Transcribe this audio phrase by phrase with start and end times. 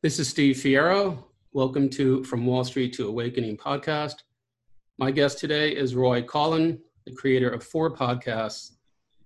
[0.00, 1.24] This is Steve Fierro.
[1.52, 4.22] Welcome to From Wall Street to Awakening podcast.
[4.96, 8.76] My guest today is Roy Collin, the creator of four podcasts,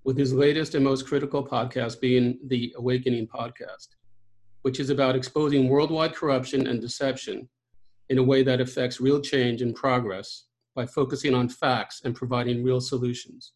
[0.04, 3.88] with his latest and most critical podcast being the Awakening podcast,
[4.62, 7.50] which is about exposing worldwide corruption and deception
[8.08, 10.44] in a way that affects real change and progress
[10.74, 13.52] by focusing on facts and providing real solutions.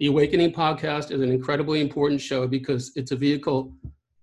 [0.00, 3.74] The Awakening podcast is an incredibly important show because it's a vehicle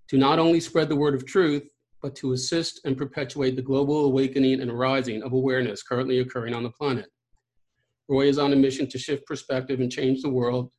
[0.10, 1.71] to not only spread the word of truth,
[2.02, 6.64] but to assist and perpetuate the global awakening and rising of awareness currently occurring on
[6.64, 7.08] the planet.
[8.10, 10.72] Roy is on a mission to shift perspective and change the world,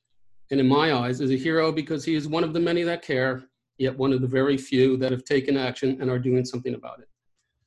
[0.51, 3.03] and in my eyes, is a hero because he is one of the many that
[3.03, 3.45] care,
[3.79, 7.01] yet one of the very few that have taken action and are doing something about
[7.01, 7.09] it.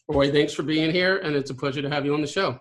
[0.08, 2.60] Roy, thanks for being here, and it's a pleasure to have you on the show.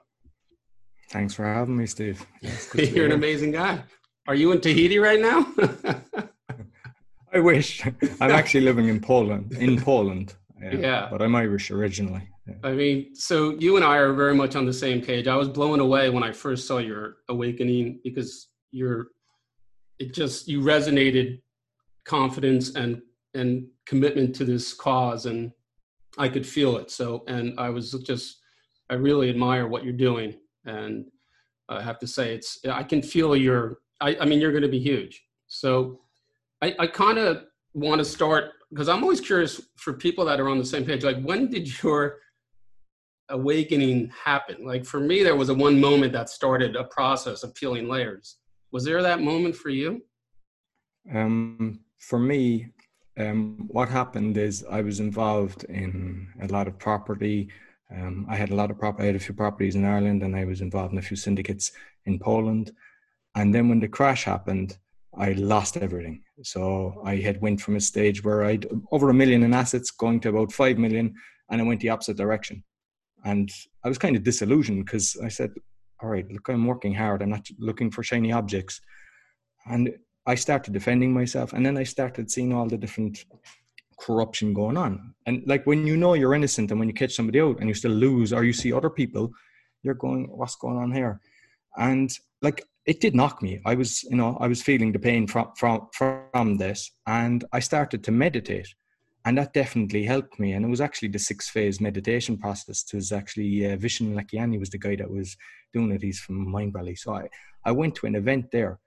[1.10, 2.24] Thanks for having me, Steve.
[2.74, 3.82] You're an amazing guy.
[4.26, 5.46] Are you in Tahiti right now?
[7.34, 7.84] I wish.
[8.20, 9.52] I'm actually living in Poland.
[9.52, 10.34] In Poland.
[10.64, 10.78] Yeah.
[10.78, 11.08] yeah.
[11.10, 12.28] But I'm Irish originally.
[12.46, 12.54] Yeah.
[12.62, 15.26] I mean, so you and I are very much on the same page.
[15.26, 19.08] I was blown away when I first saw your awakening because you're
[19.98, 21.40] it just you resonated
[22.04, 23.00] confidence and
[23.34, 25.52] and commitment to this cause and
[26.18, 26.90] I could feel it.
[26.90, 28.38] So and I was just
[28.90, 31.06] I really admire what you're doing and
[31.68, 34.68] I have to say it's I can feel your I, I mean you're going to
[34.68, 35.22] be huge.
[35.46, 36.00] So
[36.62, 40.48] I, I kind of want to start because I'm always curious for people that are
[40.48, 41.04] on the same page.
[41.04, 42.16] Like, when did your
[43.28, 44.66] awakening happen?
[44.66, 48.38] Like, for me, there was a one moment that started a process of peeling layers.
[48.72, 50.02] Was there that moment for you?
[51.14, 52.72] Um, for me,
[53.16, 57.50] um, what happened is I was involved in a lot of property.
[57.96, 59.04] Um, I had a lot of property.
[59.04, 61.70] I had a few properties in Ireland, and I was involved in a few syndicates
[62.06, 62.72] in Poland.
[63.36, 64.78] And then when the crash happened,
[65.16, 66.23] I lost everything.
[66.42, 70.20] So I had went from a stage where I'd over a million in assets going
[70.20, 71.14] to about five million,
[71.50, 72.64] and I went the opposite direction.
[73.24, 73.50] And
[73.84, 75.52] I was kind of disillusioned because I said,
[76.02, 77.22] "All right, look, I'm working hard.
[77.22, 78.80] I'm not looking for shiny objects."
[79.66, 79.96] And
[80.26, 83.24] I started defending myself, and then I started seeing all the different
[84.00, 85.14] corruption going on.
[85.26, 87.74] And like when you know you're innocent, and when you catch somebody out and you
[87.74, 89.30] still lose, or you see other people,
[89.82, 91.20] you're going, "What's going on here?"
[91.76, 92.10] And
[92.42, 93.60] like it did knock me.
[93.64, 97.60] I was, you know, I was feeling the pain from from from this, and I
[97.60, 98.68] started to meditate,
[99.24, 100.52] and that definitely helped me.
[100.52, 102.84] And it was actually the six phase meditation process.
[102.92, 105.36] It was actually uh, Vishen Lakhiani was the guy that was
[105.72, 106.02] doing it.
[106.02, 106.98] He's from Mindvalley.
[106.98, 107.28] So I
[107.64, 108.78] I went to an event there,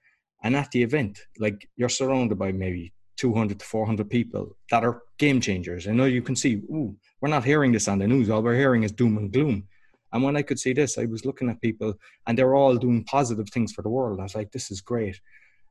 [0.44, 5.02] and at the event, like you're surrounded by maybe 200 to 400 people that are
[5.18, 5.88] game changers.
[5.88, 8.30] I know you can see, ooh, we're not hearing this on the news.
[8.30, 9.68] All we're hearing is doom and gloom.
[10.14, 11.94] And when I could see this, I was looking at people
[12.26, 14.20] and they're all doing positive things for the world.
[14.20, 15.20] I was like, this is great.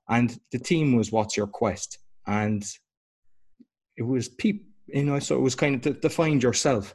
[0.08, 1.98] And the team was What's Your Quest?
[2.26, 2.64] And
[3.96, 6.94] it was people, you know, so it was kind of to, to find yourself.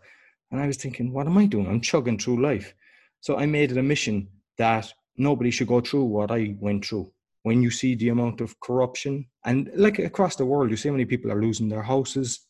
[0.51, 1.67] And I was thinking, what am I doing?
[1.67, 2.73] I'm chugging through life.
[3.21, 4.27] So I made it a mission
[4.57, 7.11] that nobody should go through what I went through.
[7.43, 10.93] When you see the amount of corruption and like across the world, you see how
[10.93, 12.47] many people are losing their houses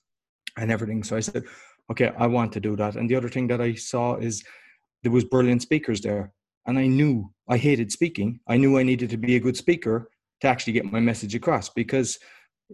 [0.57, 1.03] and everything.
[1.03, 1.45] So I said,
[1.89, 2.95] okay, I want to do that.
[2.95, 4.43] And the other thing that I saw is
[5.03, 6.33] there was brilliant speakers there.
[6.65, 8.39] And i knew i hated speaking.
[8.47, 10.09] I knew i needed to be a good speaker
[10.41, 12.19] to actually get my message across because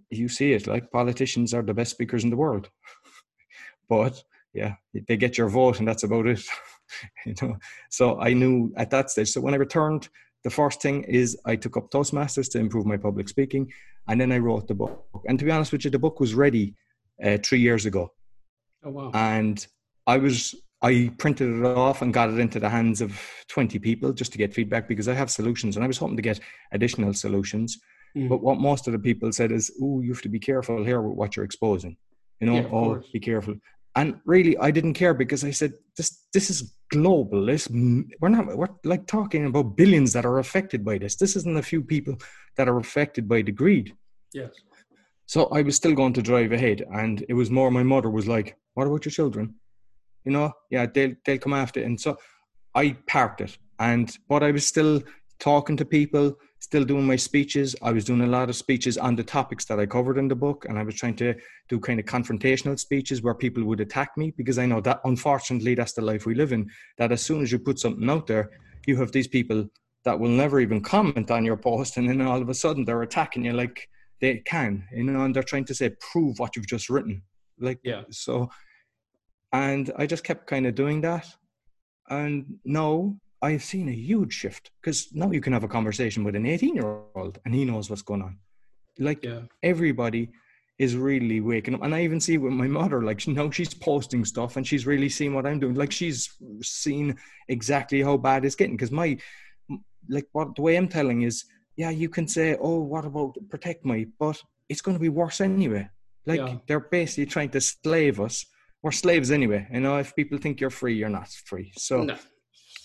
[0.10, 2.70] you see it like politicians are the best speakers in the world.
[3.90, 4.22] But
[4.58, 4.74] yeah
[5.08, 6.42] they get your vote and that's about it
[7.26, 7.58] you know.
[7.90, 10.10] So i knew at that stage so when i returned
[10.44, 13.72] the first thing is i took up toastmasters to improve my public speaking
[14.08, 15.06] and then i wrote the book.
[15.28, 16.76] And to be honest with you the book was ready
[17.24, 18.12] uh, three years ago.
[18.84, 19.12] Oh wow.
[19.14, 19.66] And
[20.08, 24.14] i was I printed it off and got it into the hands of 20 people
[24.14, 26.40] just to get feedback because I have solutions and I was hoping to get
[26.72, 27.80] additional solutions.
[28.16, 28.30] Mm.
[28.30, 31.02] But what most of the people said is, oh, you have to be careful here
[31.02, 31.98] with what you're exposing.
[32.40, 33.08] You know, yeah, oh, course.
[33.12, 33.56] be careful.
[33.96, 37.48] And really, I didn't care because I said, this this is global.
[37.48, 41.16] This we're not we're like talking about billions that are affected by this.
[41.16, 42.16] This isn't a few people
[42.58, 43.96] that are affected by the greed.
[44.34, 44.52] Yes.
[45.26, 47.72] So I was still going to drive ahead, and it was more.
[47.72, 49.56] My mother was like, "What about your children?"
[50.28, 51.86] You know, yeah, they'll they'll come after it.
[51.86, 52.18] And so
[52.76, 53.58] I parked it.
[53.80, 55.02] And but I was still
[55.40, 57.78] talking to people, still doing my speeches.
[57.82, 60.36] I was doing a lot of speeches on the topics that I covered in the
[60.36, 61.34] book, and I was trying to
[61.70, 65.76] do kind of confrontational speeches where people would attack me because I know that unfortunately
[65.76, 66.70] that's the life we live in.
[66.98, 68.50] That as soon as you put something out there,
[68.86, 69.70] you have these people
[70.04, 73.04] that will never even comment on your post, and then all of a sudden they're
[73.04, 73.88] attacking you like
[74.20, 77.22] they can, you know, and they're trying to say prove what you've just written.
[77.60, 78.04] Like yeah.
[78.12, 78.50] So
[79.52, 81.28] and I just kept kind of doing that.
[82.10, 86.36] And now I've seen a huge shift because now you can have a conversation with
[86.36, 88.38] an 18 year old and he knows what's going on.
[89.00, 89.42] Like yeah.
[89.62, 90.30] everybody
[90.80, 91.84] is really waking up.
[91.84, 95.10] And I even see with my mother, like know, she's posting stuff and she's really
[95.10, 95.76] seeing what I'm doing.
[95.76, 97.18] Like she's seen
[97.48, 98.76] exactly how bad it's getting.
[98.76, 99.18] Because my
[100.10, 101.46] like what the way I'm telling is,
[101.76, 105.90] yeah, you can say, Oh, what about protect my but it's gonna be worse anyway.
[106.26, 106.56] Like yeah.
[106.68, 108.46] they're basically trying to slave us.
[108.84, 109.68] We're slaves anyway.
[109.72, 111.72] You know, if people think you're free, you're not free.
[111.78, 112.16] So no.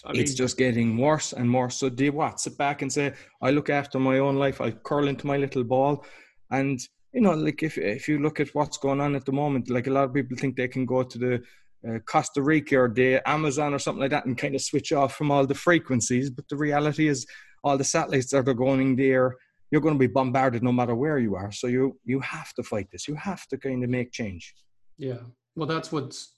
[0.04, 1.76] I mean, it's just getting worse and worse.
[1.76, 2.40] So do what?
[2.40, 4.60] Sit back and say, I look after my own life.
[4.60, 6.04] I curl into my little ball.
[6.50, 6.80] And,
[7.12, 9.86] you know, like if, if you look at what's going on at the moment, like
[9.86, 11.42] a lot of people think they can go to the
[11.88, 15.14] uh, Costa Rica or the Amazon or something like that and kind of switch off
[15.14, 16.30] from all the frequencies.
[16.30, 17.26] But the reality is,
[17.64, 19.36] all the satellites that are going there,
[19.70, 21.52] you're going to be bombarded no matter where you are.
[21.52, 23.06] So you you have to fight this.
[23.06, 24.52] You have to kind of make change.
[24.98, 25.20] Yeah.
[25.56, 26.32] Well, that's what's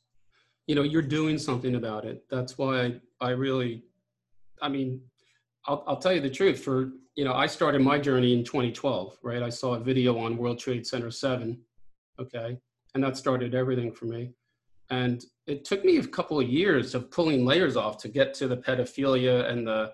[0.67, 2.25] you know you're doing something about it.
[2.31, 3.85] That's why i really
[4.61, 5.01] i mean
[5.67, 6.61] I'll, I'll tell you the truth.
[6.61, 9.43] For you know i started my journey in 2012 right?
[9.43, 11.59] I saw a video on world trade center 7
[12.21, 12.59] okay?
[12.95, 14.31] And that started everything for me.
[14.91, 18.47] And it took me a couple of years of pulling layers off to get to
[18.47, 19.93] the pedophilia and the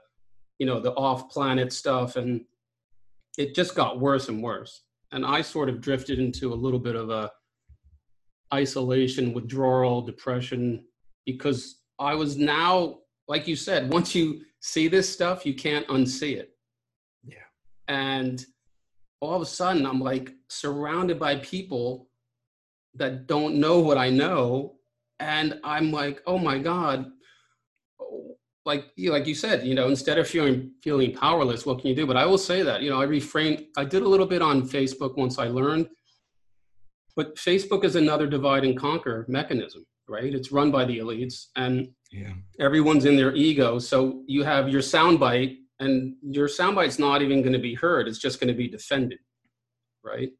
[0.59, 2.45] you know the off planet stuff and
[3.39, 4.83] it just got worse and worse.
[5.13, 7.31] And i sort of drifted into a little bit of a
[8.53, 10.85] isolation, withdrawal, depression,
[11.27, 12.99] because I was now,
[13.29, 16.51] like you said, once you see this stuff, you can't unsee it.
[17.25, 17.37] Yeah.
[17.89, 18.45] And
[19.21, 22.09] all of a sudden, I'm like surrounded by people
[22.95, 24.77] that don't know what I know.
[25.21, 27.07] And I'm like, oh my God.
[28.67, 31.97] Like you, like you said, you know, instead of feeling feeling powerless, what can you
[31.97, 32.07] do?
[32.07, 33.67] But I will say that, you know, I reframed.
[33.77, 35.89] I did a little bit on Facebook once I learned
[37.21, 40.35] but Facebook is another divide and conquer mechanism, right?
[40.35, 42.33] It's run by the elites and yeah.
[42.59, 43.79] everyone's in their ego.
[43.79, 48.09] So you have your soundbite, and your soundbite's not even going to be heard.
[48.09, 49.19] It's just going to be defended,
[50.03, 50.31] right?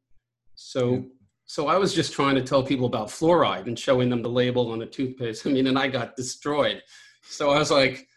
[0.55, 0.99] So, yeah.
[1.45, 4.71] so I was just trying to tell people about fluoride and showing them the label
[4.71, 5.45] on the toothpaste.
[5.45, 6.81] I mean, and I got destroyed.
[7.21, 8.07] So I was like,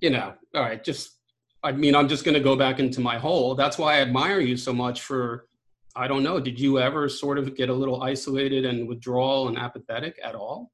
[0.00, 1.18] you know, all right, just
[1.62, 3.54] I mean, I'm just going to go back into my hole.
[3.54, 5.46] That's why I admire you so much for
[5.96, 6.40] I don't know.
[6.40, 10.72] Did you ever sort of get a little isolated and withdrawal and apathetic at all?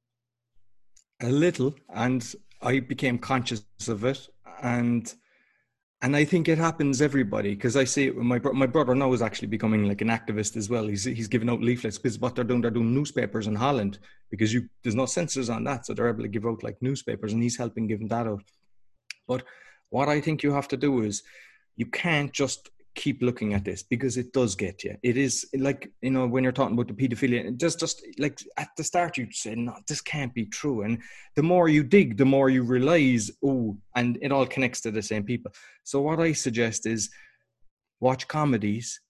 [1.22, 4.28] A little, and I became conscious of it,
[4.62, 5.12] and
[6.02, 9.12] and I think it happens everybody because I see it my bro- my brother now
[9.12, 10.86] is actually becoming like an activist as well.
[10.86, 13.98] He's he's giving out leaflets because what they're doing they're doing newspapers in Holland
[14.30, 17.34] because you there's no censors on that, so they're able to give out like newspapers,
[17.34, 18.44] and he's helping giving that out.
[19.28, 19.44] But
[19.90, 21.22] what I think you have to do is
[21.76, 24.96] you can't just keep looking at this because it does get you.
[25.02, 28.68] It is like you know when you're talking about the pedophilia, just just like at
[28.76, 30.82] the start you say, no, this can't be true.
[30.82, 30.98] And
[31.36, 35.02] the more you dig, the more you realize, oh, and it all connects to the
[35.02, 35.52] same people.
[35.84, 37.10] So what I suggest is
[38.00, 39.00] watch comedies,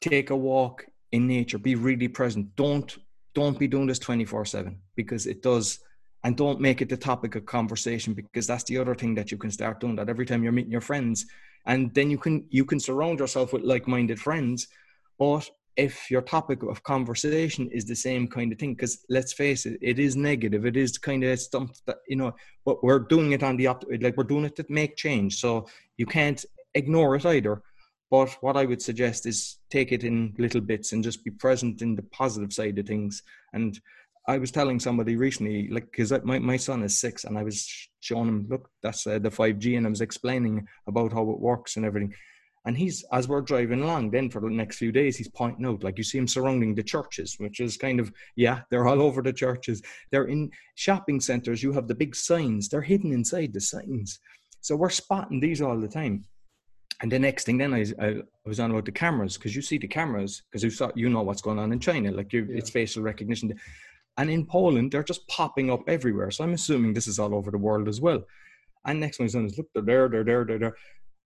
[0.00, 2.54] take a walk in nature, be really present.
[2.56, 2.96] Don't
[3.34, 5.78] don't be doing this 24 7 because it does
[6.28, 9.38] and don't make it the topic of conversation because that's the other thing that you
[9.38, 11.24] can start doing that every time you're meeting your friends
[11.64, 14.68] and then you can you can surround yourself with like-minded friends.
[15.18, 15.48] But
[15.78, 19.78] if your topic of conversation is the same kind of thing because let's face it
[19.80, 22.34] it is negative it is kind of stuff that you know
[22.66, 25.66] but we're doing it on the up like we're doing it to make change so
[25.96, 27.62] you can't ignore it either.
[28.10, 29.38] But what i would suggest is
[29.70, 33.22] take it in little bits and just be present in the positive side of things.
[33.54, 33.80] And
[34.28, 37.66] I was telling somebody recently, like, because my, my son is six, and I was
[38.00, 41.76] showing him, look, that's uh, the 5G, and I was explaining about how it works
[41.76, 42.14] and everything.
[42.66, 45.82] And he's, as we're driving along, then for the next few days, he's pointing out,
[45.82, 49.22] like, you see him surrounding the churches, which is kind of, yeah, they're all over
[49.22, 49.80] the churches.
[50.12, 54.20] They're in shopping centers, you have the big signs, they're hidden inside the signs.
[54.60, 56.24] So we're spotting these all the time.
[57.00, 59.78] And the next thing, then I, I, was on about the cameras because you see
[59.78, 62.42] the cameras because you saw you know what's going on in China, like yeah.
[62.48, 63.54] it's facial recognition.
[64.18, 66.30] And in Poland, they're just popping up everywhere.
[66.32, 68.22] So I'm assuming this is all over the world as well.
[68.84, 70.76] And next one is, look, they're there, they're there, they're there.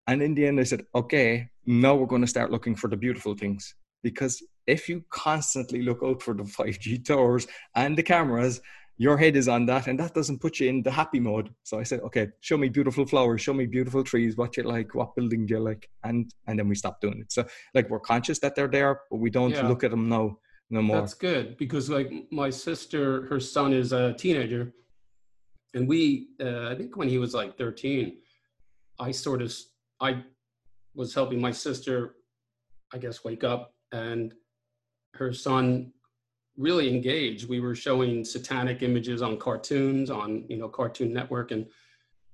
[0.06, 2.96] And in the end, I said, okay, now we're going to start looking for the
[2.96, 3.74] beautiful things.
[4.02, 8.60] Because if you constantly look out for the 5G towers and the cameras,
[8.98, 11.48] your head is on that and that doesn't put you in the happy mode.
[11.62, 14.94] So I said, okay, show me beautiful flowers, show me beautiful trees, what you like,
[14.94, 15.88] what building do you like?
[16.04, 17.32] And and then we stop doing it.
[17.32, 17.44] So
[17.74, 19.66] like we're conscious that they're there, but we don't yeah.
[19.66, 20.36] look at them now
[20.72, 20.96] no more.
[20.96, 24.72] That's good because like my sister, her son is a teenager,
[25.74, 28.16] and we, uh, I think when he was like 13,
[28.98, 29.54] I sort of,
[30.00, 30.24] I
[30.94, 32.16] was helping my sister,
[32.92, 34.32] I guess, wake up, and
[35.14, 35.92] her son
[36.56, 37.50] really engaged.
[37.50, 41.66] We were showing satanic images on cartoons on you know Cartoon Network, and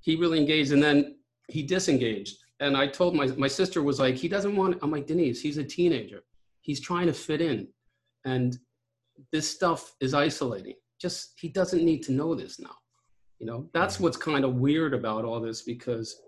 [0.01, 1.17] he really engaged, and then
[1.49, 2.37] he disengaged.
[2.61, 4.79] And I told my my sister was like, he doesn't want.
[4.81, 6.23] I'm like Denise, he's a teenager.
[6.61, 7.67] He's trying to fit in
[8.25, 8.59] and
[9.33, 10.75] this stuff is isolating.
[11.01, 12.77] Just he doesn't need to know this now.
[13.39, 14.05] You know, that's mm-hmm.
[14.05, 16.21] what's kind of weird about all this because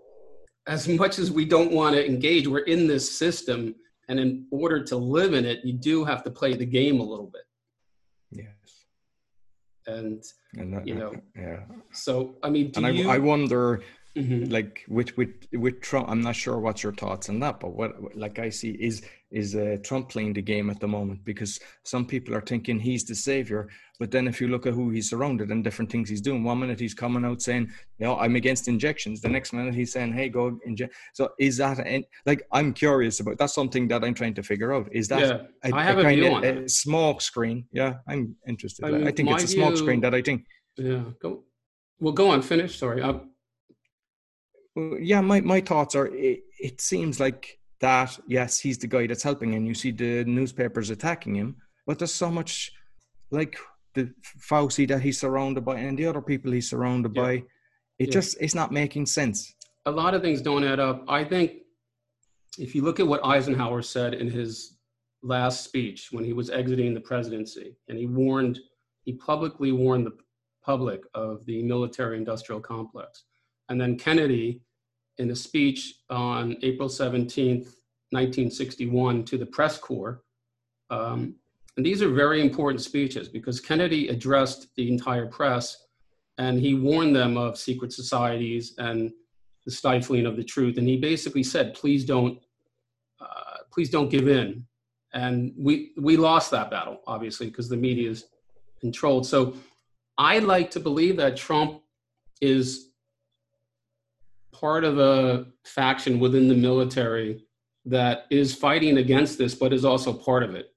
[0.67, 3.75] as much as we don't want to engage, we're in this system.
[4.07, 7.03] And in order to live in it, you do have to play the game a
[7.03, 7.43] little bit.
[8.31, 8.85] Yes.
[9.87, 10.23] And,
[10.55, 11.61] and that, you know, yeah.
[11.91, 13.81] So, I mean, and you, I, I wonder,
[14.15, 14.51] mm-hmm.
[14.51, 18.15] like with, with, with Trump, I'm not sure what's your thoughts on that, but what,
[18.15, 19.01] like I see is,
[19.31, 23.05] is uh, Trump playing the game at the moment because some people are thinking he's
[23.05, 23.69] the savior.
[23.99, 26.59] But then if you look at who he's surrounded and different things he's doing, one
[26.59, 29.21] minute he's coming out saying, you know, I'm against injections.
[29.21, 30.95] The next minute he's saying, hey, go inject.
[31.13, 34.73] So is that, an, like, I'm curious about, that's something that I'm trying to figure
[34.73, 34.89] out.
[34.91, 37.65] Is that yeah, a, I have a, a kind of a smoke screen?
[37.71, 38.85] Yeah, I'm interested.
[38.85, 40.45] I, mean, I think it's a smoke view, screen that I think.
[40.77, 41.43] Yeah, go.
[41.99, 42.79] Well, go on, finish.
[42.79, 43.01] Sorry.
[43.01, 43.30] i well,
[44.75, 49.23] yeah, my, my thoughts are, it, it seems like that yes he's the guy that's
[49.23, 52.71] helping and you see the newspapers attacking him but there's so much
[53.31, 53.57] like
[53.95, 54.09] the
[54.49, 57.21] Fauci that he's surrounded by and the other people he's surrounded yeah.
[57.21, 57.45] by it
[57.99, 58.05] yeah.
[58.11, 59.55] just it's not making sense
[59.87, 61.53] a lot of things don't add up i think
[62.57, 64.77] if you look at what eisenhower said in his
[65.23, 68.59] last speech when he was exiting the presidency and he warned
[69.03, 70.15] he publicly warned the
[70.63, 73.23] public of the military industrial complex
[73.71, 74.61] and then kennedy
[75.17, 77.75] in a speech on April 17th,
[78.09, 80.23] 1961, to the press corps.
[80.89, 81.35] Um,
[81.77, 85.85] and these are very important speeches because Kennedy addressed the entire press
[86.37, 89.11] and he warned them of secret societies and
[89.65, 90.77] the stifling of the truth.
[90.77, 92.39] And he basically said, please don't,
[93.21, 94.65] uh, please don't give in.
[95.13, 98.25] And we, we lost that battle, obviously, because the media is
[98.81, 99.25] controlled.
[99.25, 99.55] So
[100.17, 101.81] I like to believe that Trump
[102.41, 102.90] is
[104.61, 107.43] part of a faction within the military
[107.85, 110.67] that is fighting against this, but is also part of it.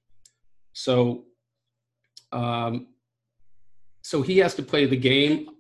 [0.72, 1.24] So,
[2.32, 2.88] um,
[4.02, 5.50] so he has to play the game.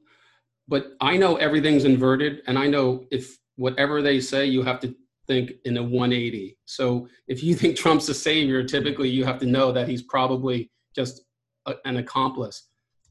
[0.66, 4.94] But I know everything's inverted, and I know if whatever they say, you have to
[5.26, 6.56] think in a 180.
[6.64, 10.70] So if you think Trump's a savior, typically you have to know that he's probably
[10.96, 11.22] just
[11.66, 12.68] a, an accomplice.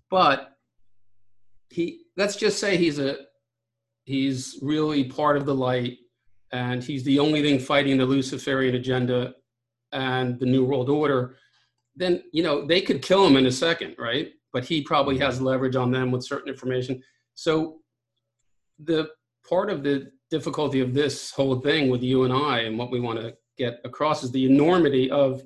[0.10, 0.58] But
[1.70, 3.17] he, let's just say he's a
[4.05, 5.98] He's really part of the light,
[6.51, 9.33] and he's the only thing fighting the Luciferian agenda
[9.91, 11.38] and the New World Order.
[11.95, 14.31] Then you know they could kill him in a second, right?
[14.51, 17.01] But he probably has leverage on them with certain information.
[17.36, 17.79] So
[18.79, 19.10] the
[19.48, 23.00] part of the difficulty of this whole thing with you and I and what we
[23.00, 25.43] want to get across is the enormity of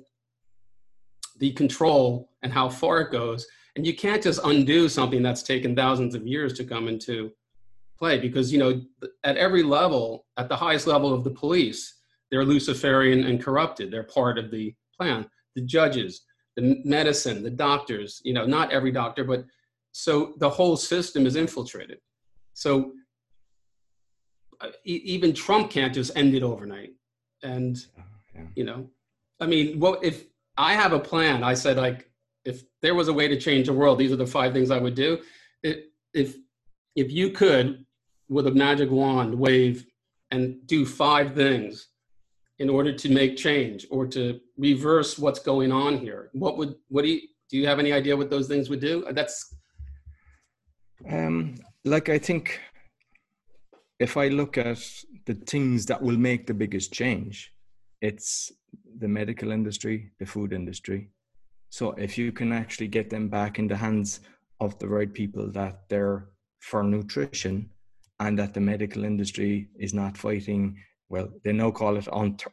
[1.38, 3.46] the control and how far it goes.
[3.76, 7.30] And you can't just undo something that's taken thousands of years to come into
[7.98, 8.80] play because you know
[9.24, 11.98] at every level at the highest level of the police
[12.30, 13.90] they're luciferian and corrupted.
[13.90, 15.28] They're part of the plan.
[15.54, 16.22] The judges
[16.56, 19.44] the medicine the doctors you know not every doctor but
[19.92, 21.98] so the whole system is infiltrated.
[22.54, 22.92] So
[24.60, 26.92] uh, even trump can't just end it overnight.
[27.42, 27.78] And
[28.34, 28.42] yeah.
[28.56, 28.90] you know
[29.40, 30.26] i mean what if
[30.56, 31.42] i have a plan?
[31.42, 32.10] I said like
[32.44, 34.78] if there was a way to change the world these are the five things i
[34.78, 35.18] would do.
[35.62, 36.36] It, if
[36.94, 37.84] if you could
[38.28, 39.86] with a magic wand wave
[40.30, 41.88] and do five things
[42.58, 46.30] in order to make change or to reverse what's going on here.
[46.32, 47.20] What would what do you
[47.50, 49.06] do you have any idea what those things would do?
[49.12, 49.54] That's
[51.08, 51.54] um
[51.84, 52.60] like i think
[54.00, 54.82] if i look at
[55.26, 57.52] the things that will make the biggest change
[58.00, 58.52] it's
[58.98, 61.10] the medical industry the food industry.
[61.70, 64.20] So if you can actually get them back in the hands
[64.60, 66.28] of the right people that they're
[66.60, 67.70] for nutrition
[68.20, 70.76] and that the medical industry is not fighting
[71.08, 72.06] well they now call it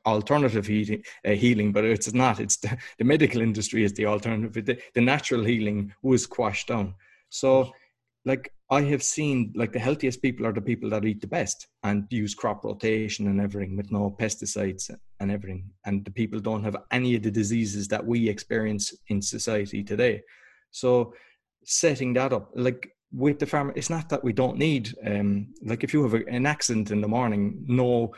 [0.06, 2.40] alternative heating, uh, healing but it's not.
[2.40, 4.66] It's the, the, medical industry is the alternative.
[4.66, 6.96] The, the natural healing was quashed down.
[7.30, 7.74] So
[8.26, 11.68] like i have seen like the healthiest people are the people that eat the best
[11.84, 16.64] and use crop rotation and everything with no pesticides and everything and the people don't
[16.64, 20.22] have any of the diseases that we experience in society today.
[20.72, 21.14] So
[21.64, 25.84] setting that up like with the farmer, it's not that we don't need, um, like
[25.84, 28.14] if you have a, an accident in the morning, no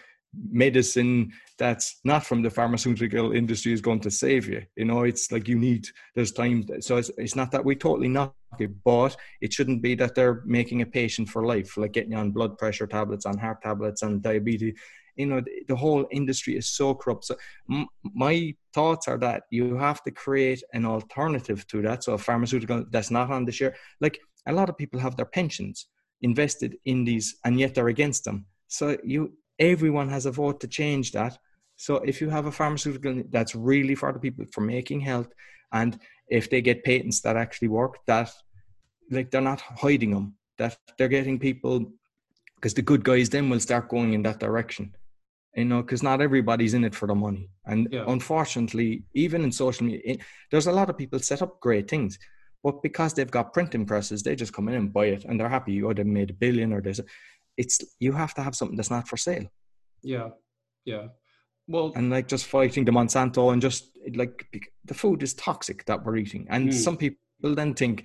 [0.51, 4.61] medicine that's not from the pharmaceutical industry is going to save you.
[4.75, 6.65] You know, it's like you need, there's time.
[6.81, 10.41] So it's, it's not that we totally knock it, but it shouldn't be that they're
[10.45, 14.21] making a patient for life, like getting on blood pressure tablets, on heart tablets, on
[14.21, 14.75] diabetes.
[15.15, 17.25] You know, the, the whole industry is so corrupt.
[17.25, 17.35] So
[17.71, 22.03] m- my thoughts are that you have to create an alternative to that.
[22.03, 25.25] So a pharmaceutical that's not on the share, like a lot of people have their
[25.25, 25.87] pensions
[26.21, 30.67] invested in these and yet they're against them so you everyone has a vote to
[30.67, 31.37] change that
[31.75, 35.31] so if you have a pharmaceutical that's really for the people for making health
[35.71, 38.31] and if they get patents that actually work, that
[39.11, 41.91] like they're not hiding them, that they're getting people
[42.55, 44.95] because the good guys then will start going in that direction.
[45.55, 47.49] You know, because not everybody's in it for the money.
[47.65, 48.03] And yeah.
[48.07, 50.17] unfortunately, even in social media,
[50.51, 52.19] there's a lot of people set up great things,
[52.67, 55.47] but because they've got printing presses, they just come in and buy it and they're
[55.47, 55.81] happy.
[55.81, 56.99] Oh, they made a billion or this.
[57.55, 59.45] It's you have to have something that's not for sale.
[60.03, 60.31] Yeah,
[60.83, 61.05] yeah.
[61.69, 64.45] Well, and like just fighting the Monsanto and just like
[64.83, 66.73] the food is toxic that we're eating, and mm.
[66.73, 68.03] some people then think,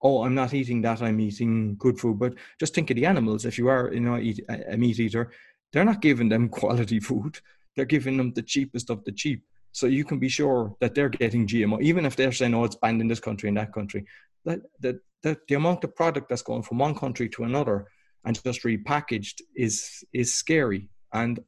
[0.00, 2.20] oh, I'm not eating that, I'm eating good food.
[2.20, 3.44] But just think of the animals.
[3.44, 5.32] If you are, you know, eat, a meat eater,
[5.72, 7.40] they're not giving them quality food.
[7.74, 9.42] They're giving them the cheapest of the cheap.
[9.74, 12.76] So you can be sure that they're getting GMO, even if they're saying, oh, it's
[12.76, 14.06] banned in this country and that country.
[14.44, 17.88] That, that, that the amount of product that's going from one country to another
[18.24, 20.88] and just repackaged is is scary.
[21.12, 21.40] And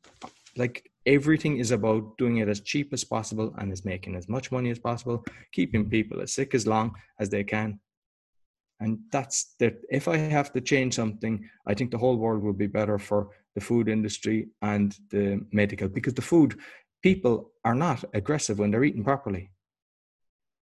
[0.57, 4.51] like everything is about doing it as cheap as possible and is making as much
[4.51, 7.79] money as possible, keeping people as sick as long as they can.
[8.81, 9.77] And that's that.
[9.89, 13.29] If I have to change something, I think the whole world will be better for
[13.55, 16.59] the food industry and the medical because the food
[17.11, 19.51] people are not aggressive when they're eating properly.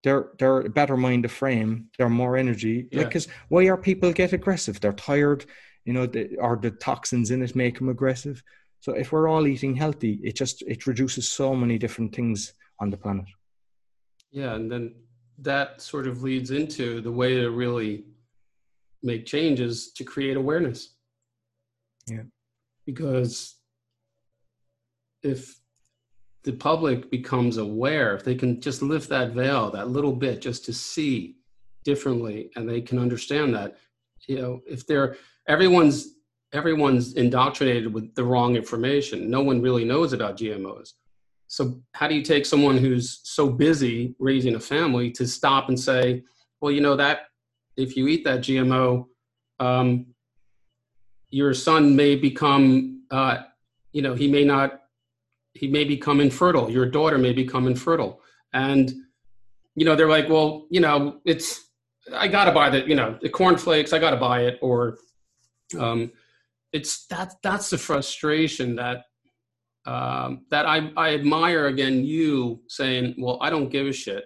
[0.05, 1.73] They're they're a better mind of frame.
[1.97, 2.77] They're more energy.
[2.91, 3.05] Yeah.
[3.05, 4.81] Because why are people get aggressive?
[4.81, 5.47] They're tired.
[5.85, 8.43] You know, the, or the toxins in it make them aggressive
[8.87, 12.91] so if we're all eating healthy, it just it reduces so many different things on
[12.91, 13.27] the planet.
[14.31, 14.95] Yeah, and then
[15.39, 18.05] that sort of leads into the way to really
[19.03, 20.95] make changes to create awareness.
[22.09, 22.23] Yeah.
[22.85, 23.57] Because
[25.23, 25.59] if
[26.47, 30.65] the public becomes aware, if they can just lift that veil that little bit just
[30.65, 31.37] to see
[31.85, 33.77] differently and they can understand that,
[34.27, 36.17] you know, if they're everyone's
[36.53, 39.31] everyone's indoctrinated with the wrong information.
[39.31, 40.93] No one really knows about GMOs.
[41.49, 45.79] So, how do you take someone who's so busy raising a family to stop and
[45.79, 46.25] say,
[46.61, 47.27] well, you know, that
[47.77, 49.07] if you eat that GMO,
[49.61, 50.07] um,
[51.29, 53.39] your son may become, uh,
[53.93, 54.81] you know, he may not,
[55.57, 56.71] he may become infertile.
[56.71, 58.21] Your daughter may become infertile.
[58.53, 58.93] And,
[59.75, 61.69] you know, they're like, well, you know, it's,
[62.13, 64.59] I got to buy the, you know, the cornflakes, I got to buy it.
[64.63, 64.99] Or,
[65.79, 66.13] um,
[66.73, 69.05] it's that that's the frustration that
[69.87, 74.25] um, that I, I admire again you saying well i don't give a shit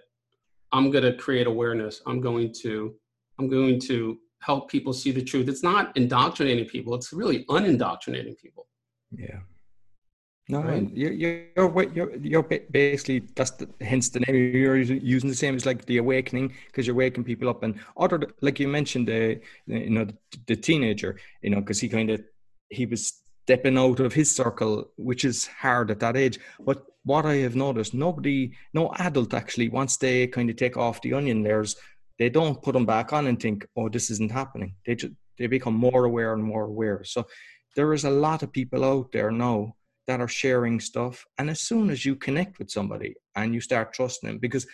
[0.71, 2.95] i'm going to create awareness i'm going to
[3.39, 8.35] i'm going to help people see the truth it's not indoctrinating people it's really unindoctrinating
[8.35, 8.67] people
[9.15, 9.39] yeah
[10.49, 10.89] no, right?
[10.93, 15.65] you're, you're, you're, you're basically, that's the, hence the name you're using the same as
[15.65, 17.63] like the awakening because you're waking people up.
[17.63, 21.87] And other, like you mentioned, the, you know, the, the teenager, you know, because he
[21.87, 22.21] kind of
[22.69, 26.39] he was stepping out of his circle, which is hard at that age.
[26.59, 31.01] But what I have noticed, nobody, no adult actually, once they kind of take off
[31.01, 31.75] the onion layers,
[32.17, 34.75] they don't put them back on and think, oh, this isn't happening.
[34.85, 37.03] They just, they become more aware and more aware.
[37.03, 37.27] So
[37.75, 39.75] there is a lot of people out there now
[40.07, 41.25] that are sharing stuff.
[41.37, 44.65] And as soon as you connect with somebody and you start trusting them, because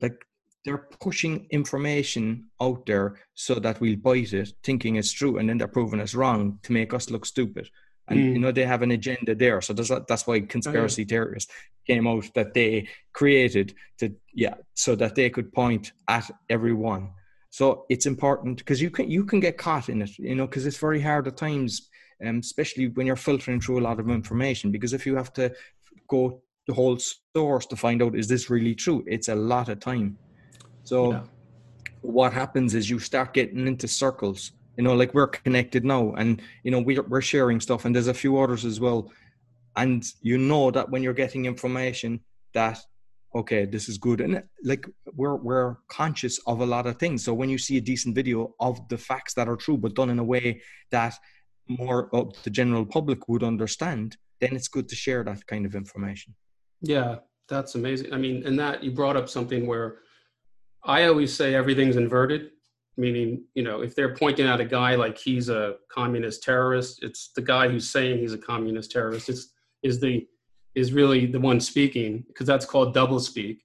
[0.00, 0.24] like
[0.64, 5.58] they're pushing information out there so that we'll bite it, thinking it's true, and then
[5.58, 7.68] they're proving it's wrong to make us look stupid.
[8.08, 8.32] And mm.
[8.34, 11.08] you know they have an agenda there, so that's why conspiracy oh, yeah.
[11.08, 11.52] theorists
[11.86, 17.10] came out that they created to yeah, so that they could point at everyone.
[17.50, 20.66] So it's important because you can you can get caught in it, you know, because
[20.66, 21.88] it's very hard at times,
[22.24, 24.70] um, especially when you're filtering through a lot of information.
[24.70, 25.54] Because if you have to
[26.08, 26.98] go the whole
[27.36, 30.18] source to find out is this really true, it's a lot of time.
[30.82, 31.22] So yeah.
[32.00, 34.52] what happens is you start getting into circles.
[34.76, 38.08] You know, like we're connected now, and you know we're we're sharing stuff, and there's
[38.08, 39.12] a few others as well.
[39.76, 42.20] And you know that when you're getting information,
[42.54, 42.80] that
[43.34, 47.24] okay, this is good, and like we're we're conscious of a lot of things.
[47.24, 50.10] So when you see a decent video of the facts that are true, but done
[50.10, 51.14] in a way that
[51.68, 55.74] more of the general public would understand, then it's good to share that kind of
[55.74, 56.34] information.
[56.80, 57.16] Yeah,
[57.48, 58.12] that's amazing.
[58.12, 59.98] I mean, and that you brought up something where
[60.84, 62.50] I always say everything's inverted,
[62.96, 67.30] meaning, you know, if they're pointing out a guy like he's a communist terrorist, it's
[67.34, 69.28] the guy who's saying he's a communist terrorist.
[69.28, 69.50] It's
[69.82, 70.26] is the
[70.74, 73.64] is really the one speaking because that's called double speak.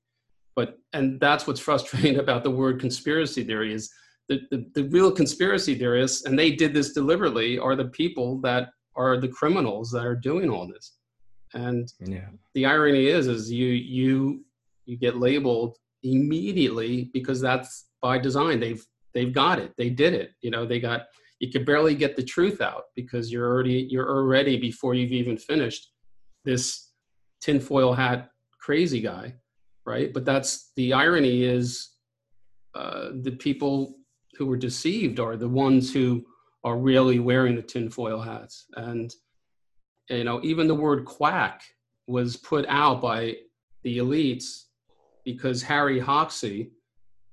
[0.56, 3.92] But and that's what's frustrating about the word conspiracy theory is
[4.30, 8.70] the, the, the real conspiracy theorists, and they did this deliberately, are the people that
[8.96, 10.98] are the criminals that are doing all this.
[11.54, 12.28] And yeah.
[12.54, 14.46] the irony is, is you you
[14.86, 18.60] you get labeled immediately because that's by design.
[18.60, 19.74] They've they've got it.
[19.78, 20.32] They did it.
[20.42, 21.08] You know, they got
[21.40, 25.38] you could barely get the truth out because you're already you're already before you've even
[25.38, 25.92] finished
[26.46, 26.92] this
[27.42, 28.30] tinfoil hat
[28.62, 29.34] crazy guy,
[29.86, 30.14] right?
[30.14, 31.94] But that's the irony is
[32.76, 33.96] uh, the people
[34.40, 36.26] who were deceived are the ones who
[36.64, 38.68] are really wearing the tinfoil hats.
[38.78, 39.14] And,
[40.10, 41.62] you know, even the word quack
[42.08, 43.36] was put out by
[43.84, 44.64] the elites
[45.26, 46.72] because Harry Hoxsey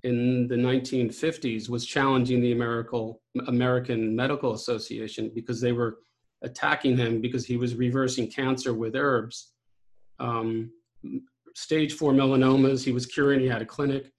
[0.03, 3.14] in the 1950s was challenging the American,
[3.47, 5.99] American Medical Association because they were
[6.42, 9.53] attacking him because he was reversing cancer with herbs.
[10.19, 10.73] Um,
[11.55, 14.11] stage four melanomas, he was curing, he had a clinic,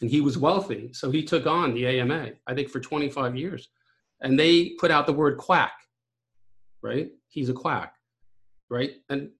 [0.00, 0.92] and he was wealthy.
[0.92, 3.68] So he took on the AMA, I think, for 25 years.
[4.20, 5.72] And they put out the word quack,
[6.82, 7.10] right?
[7.28, 7.94] He's a quack,
[8.70, 8.92] right?
[9.08, 9.30] And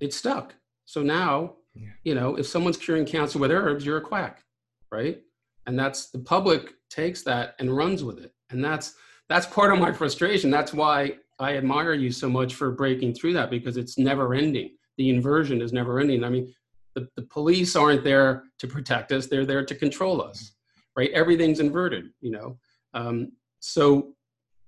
[0.00, 0.54] it stuck.
[0.84, 1.88] So now, yeah.
[2.04, 4.42] you know, if someone's curing cancer with herbs, you're a quack,
[4.90, 5.20] right?
[5.66, 8.32] And that's the public takes that and runs with it.
[8.50, 8.94] And that's
[9.28, 10.50] that's part of my frustration.
[10.50, 14.76] That's why I admire you so much for breaking through that because it's never ending.
[14.98, 16.22] The inversion is never ending.
[16.22, 16.54] I mean,
[16.96, 20.52] the, the police aren't there to protect us; they're there to control us,
[20.96, 21.10] right?
[21.12, 22.58] Everything's inverted, you know.
[22.94, 24.14] Um, so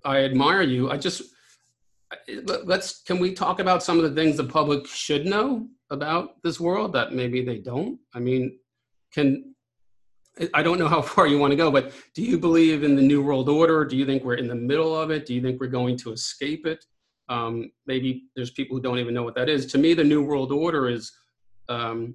[0.05, 0.91] I admire you.
[0.91, 1.23] I just
[2.65, 6.61] let's can we talk about some of the things the public should know about this
[6.61, 7.99] world that maybe they don't?
[8.15, 8.59] I mean,
[9.13, 9.55] can
[10.55, 13.03] I don't know how far you want to go, but do you believe in the
[13.03, 13.85] New World Order?
[13.87, 15.25] Do you think we're in the middle of it?
[15.25, 16.85] Do you think we're going to escape it?
[17.31, 19.67] Um, maybe there's people who don't even know what that is.
[19.67, 21.13] To me, the New World Order is
[21.69, 22.15] um,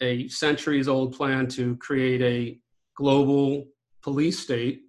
[0.00, 2.58] a centuries old plan to create a
[2.96, 3.66] global
[4.02, 4.82] police state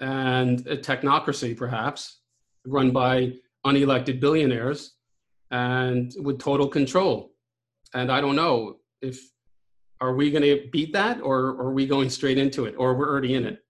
[0.00, 2.20] and a technocracy, perhaps,
[2.66, 3.32] run by
[3.66, 4.94] unelected billionaires
[5.50, 7.32] and with total control.
[7.92, 9.20] And I don't know if
[10.00, 13.10] are we going to beat that or, are we going straight into it or we're
[13.10, 13.62] already in it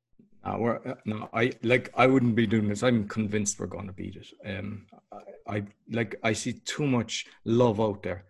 [0.45, 1.93] no, we're, no, I like.
[1.95, 2.83] I wouldn't be doing this.
[2.83, 4.29] I'm convinced we're going to beat it.
[4.47, 6.17] Um, I, I like.
[6.23, 8.25] I see too much love out there,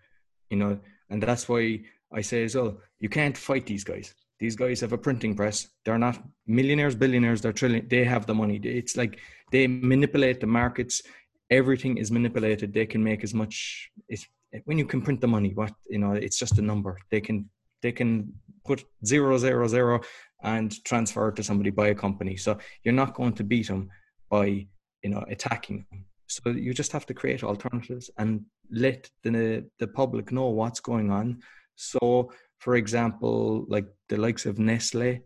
[0.50, 0.78] you know,
[1.10, 1.80] and that's why
[2.12, 2.78] I say as well.
[3.00, 4.14] You can't fight these guys.
[4.38, 5.68] These guys have a printing press.
[5.84, 7.42] They're not millionaires, billionaires.
[7.42, 7.86] They're trillion.
[7.88, 8.56] They have the money.
[8.56, 9.18] It's like
[9.52, 11.02] they manipulate the markets.
[11.50, 12.72] Everything is manipulated.
[12.72, 13.90] They can make as much.
[14.08, 14.26] It's
[14.64, 15.52] when you can print the money.
[15.54, 16.96] What you know, it's just a number.
[17.10, 17.50] They can
[17.82, 18.32] they can
[18.64, 20.00] put zero zero zero
[20.42, 22.36] and transfer it to somebody by a company.
[22.36, 23.90] So you're not going to beat them
[24.30, 24.66] by
[25.02, 26.06] you know attacking them.
[26.30, 31.10] So you just have to create alternatives and let the the public know what's going
[31.10, 31.42] on.
[31.74, 35.20] So for example, like the likes of Nestle,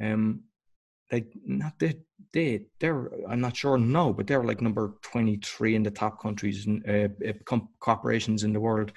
[0.00, 0.44] um,
[1.10, 1.94] they not they
[2.32, 6.20] they they're I'm not sure no, but they're like number twenty three in the top
[6.22, 8.92] countries and uh, uh corporations in the world.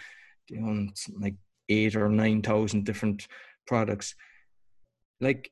[0.50, 0.88] You know,
[1.20, 1.36] like
[1.70, 3.28] eight or nine thousand different
[3.68, 4.16] products.
[5.20, 5.52] Like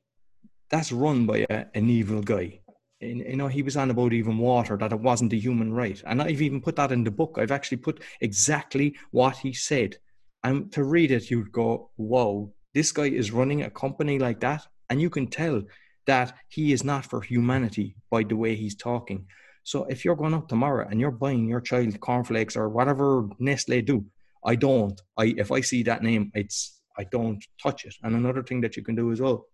[0.70, 2.59] that's run by a, an evil guy.
[3.00, 6.20] You know, he was on about even water that it wasn't a human right, and
[6.20, 7.38] I've even put that in the book.
[7.38, 9.96] I've actually put exactly what he said,
[10.44, 14.66] and to read it, you'd go, "Whoa, this guy is running a company like that,"
[14.90, 15.62] and you can tell
[16.06, 19.26] that he is not for humanity by the way he's talking.
[19.62, 23.82] So if you're going out tomorrow and you're buying your child cornflakes or whatever Nestle
[23.82, 24.04] do,
[24.44, 25.00] I don't.
[25.16, 27.94] I if I see that name, it's I don't touch it.
[28.02, 29.46] And another thing that you can do as well,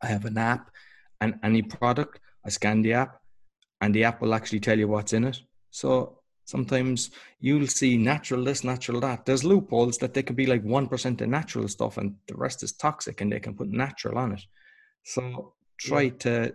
[0.00, 0.70] I have an app,
[1.20, 3.20] and any product, I scan the app,
[3.80, 5.40] and the app will actually tell you what's in it.
[5.70, 9.24] So sometimes you'll see natural this, natural that.
[9.24, 12.62] There's loopholes that they could be like one percent of natural stuff, and the rest
[12.62, 14.42] is toxic, and they can put natural on it.
[15.04, 16.10] So try yeah.
[16.20, 16.54] to,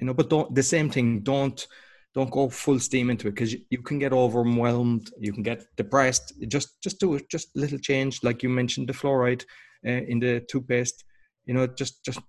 [0.00, 1.20] you know, but don't the same thing.
[1.20, 1.66] Don't
[2.16, 5.66] don't go full steam into it because you, you, can get overwhelmed you can get
[5.76, 9.44] depressed just just do it just a little change like you mentioned the fluoride
[9.86, 11.04] uh, in the toothpaste
[11.44, 12.20] you know just just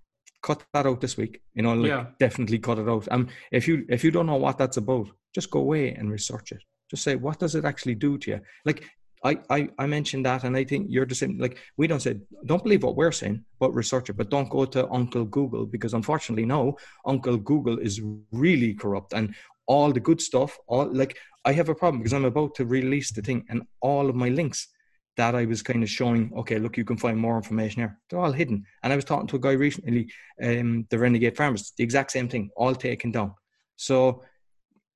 [0.41, 2.05] cut that out this week you know like yeah.
[2.19, 5.51] definitely cut it out um if you if you don't know what that's about just
[5.51, 8.85] go away and research it just say what does it actually do to you like
[9.23, 11.37] I, I, I mentioned that, and I think you're the same.
[11.37, 14.13] Like we don't say, don't believe what we're saying, but research it.
[14.13, 19.33] But don't go to Uncle Google because unfortunately, no, Uncle Google is really corrupt, and
[19.65, 20.57] all the good stuff.
[20.67, 24.09] All like I have a problem because I'm about to release the thing, and all
[24.09, 24.67] of my links
[25.17, 27.99] that I was kind of showing, okay, look, you can find more information here.
[28.09, 28.63] They're all hidden.
[28.83, 30.09] And I was talking to a guy recently,
[30.41, 33.33] um, the Renegade Farmers, the exact same thing, all taken down.
[33.77, 34.23] So,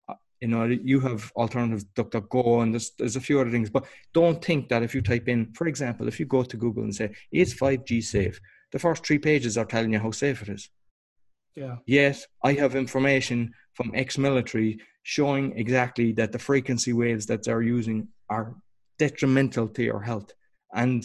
[0.07, 3.71] uh, you know, you have alternatives, DuckDuckGo, and there's, there's a few other things.
[3.71, 6.84] But don't think that if you type in, for example, if you go to Google
[6.84, 8.39] and say, is 5G safe?
[8.71, 10.69] The first three pages are telling you how safe it is.
[11.55, 11.77] Yeah.
[11.86, 18.07] Yet I have information from ex-military showing exactly that the frequency waves that they're using
[18.29, 18.55] are
[19.05, 20.29] detrimental to your health.
[20.83, 21.03] And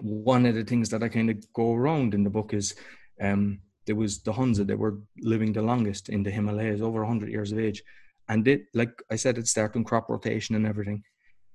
[0.00, 2.74] one of the things that I kind of go around in the book is
[3.20, 3.42] um,
[3.86, 4.96] there was the Hunza that were
[5.32, 7.82] living the longest in the Himalayas, over 100 years of age.
[8.30, 11.02] And it, like I said, it started crop rotation and everything,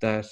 [0.02, 0.28] that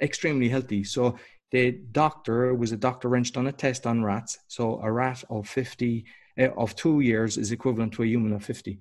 [0.00, 0.82] extremely healthy.
[0.84, 1.18] So
[1.50, 3.08] the doctor was a Dr.
[3.10, 4.38] Wrench done a test on rats.
[4.48, 6.06] So a rat of 50,
[6.38, 8.78] uh, of two years is equivalent to a human of 50.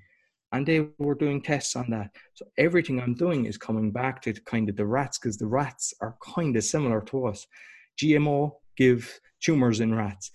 [0.55, 2.11] And they were doing tests on that.
[2.33, 5.93] So everything I'm doing is coming back to kind of the rats because the rats
[5.99, 7.45] are kind of similar to us.
[8.01, 10.31] GMO give tumors in rats.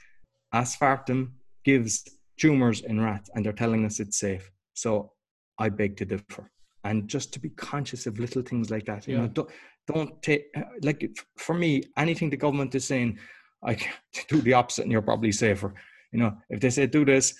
[0.54, 1.30] Aspartame
[1.64, 2.04] gives
[2.38, 4.50] tumors in rats, and they're telling us it's safe.
[4.74, 5.12] So
[5.58, 6.50] I beg to differ.
[6.84, 9.48] And just to be conscious of little things like that, you know, don't,
[9.86, 13.18] don't take like for me anything the government is saying
[13.64, 13.76] i
[14.28, 15.74] do the opposite and you're probably safer
[16.12, 17.34] you know if they say do this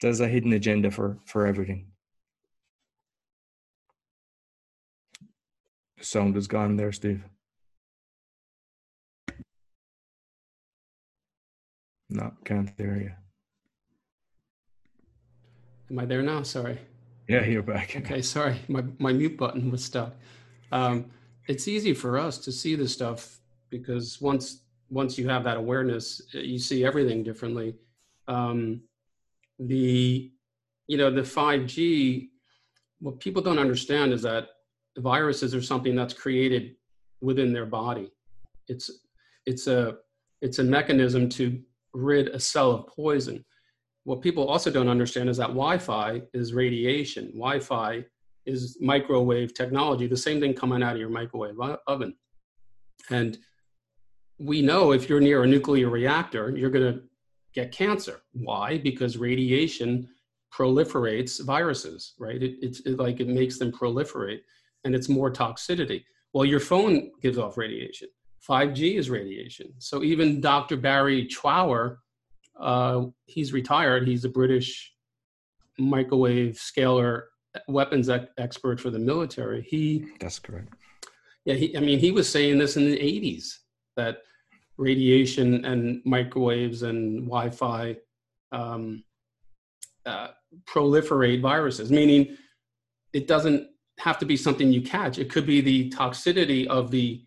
[0.00, 1.86] there's a hidden agenda for for everything
[6.04, 7.24] sound is gone there steve.
[12.10, 13.12] No can't hear you.
[15.90, 16.42] Am i there now?
[16.42, 16.78] Sorry.
[17.28, 17.96] Yeah you're back.
[17.96, 18.56] Okay sorry.
[18.68, 20.14] My my mute button was stuck.
[20.72, 21.06] Um,
[21.46, 23.38] it's easy for us to see this stuff
[23.70, 27.74] because once once you have that awareness, you see everything differently.
[28.28, 28.82] Um,
[29.58, 30.30] the
[30.86, 32.28] you know the 5G,
[33.00, 34.48] what people don't understand is that
[34.98, 36.76] viruses are something that's created
[37.20, 38.10] within their body.
[38.68, 38.90] It's
[39.46, 39.96] it's a
[40.40, 41.60] it's a mechanism to
[41.92, 43.44] rid a cell of poison.
[44.04, 47.26] What people also don't understand is that Wi-Fi is radiation.
[47.28, 48.04] Wi-Fi
[48.44, 52.14] is microwave technology, the same thing coming out of your microwave oven.
[53.10, 53.38] And
[54.38, 57.02] we know if you're near a nuclear reactor, you're going to
[57.54, 58.20] get cancer.
[58.32, 58.78] Why?
[58.78, 60.08] Because radiation
[60.52, 62.42] proliferates viruses, right?
[62.42, 64.40] It, it's it, like it makes them proliferate
[64.84, 66.04] and it's more toxicity.
[66.32, 68.08] Well, your phone gives off radiation.
[68.48, 69.72] 5G is radiation.
[69.78, 70.76] So even Dr.
[70.76, 72.00] Barry Trower,
[72.60, 74.06] uh, he's retired.
[74.06, 74.92] He's a British
[75.78, 77.24] microwave scalar
[77.68, 79.62] weapons expert for the military.
[79.62, 80.74] He that's correct.
[81.44, 83.58] Yeah, he, I mean, he was saying this in the '80s
[83.96, 84.18] that
[84.76, 87.96] radiation and microwaves and Wi-Fi
[88.52, 89.04] um,
[90.04, 90.28] uh,
[90.66, 92.36] proliferate viruses, meaning
[93.12, 95.18] it doesn't have to be something you catch.
[95.18, 97.24] It could be the toxicity of the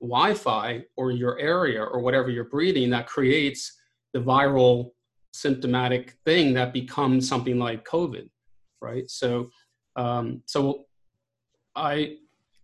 [0.00, 3.78] Wi-Fi or your area or whatever you're breathing that creates
[4.12, 4.90] the viral
[5.32, 8.28] symptomatic thing that becomes something like COVID,
[8.80, 9.08] right?
[9.10, 9.50] So
[9.96, 10.84] um, so
[11.74, 12.16] I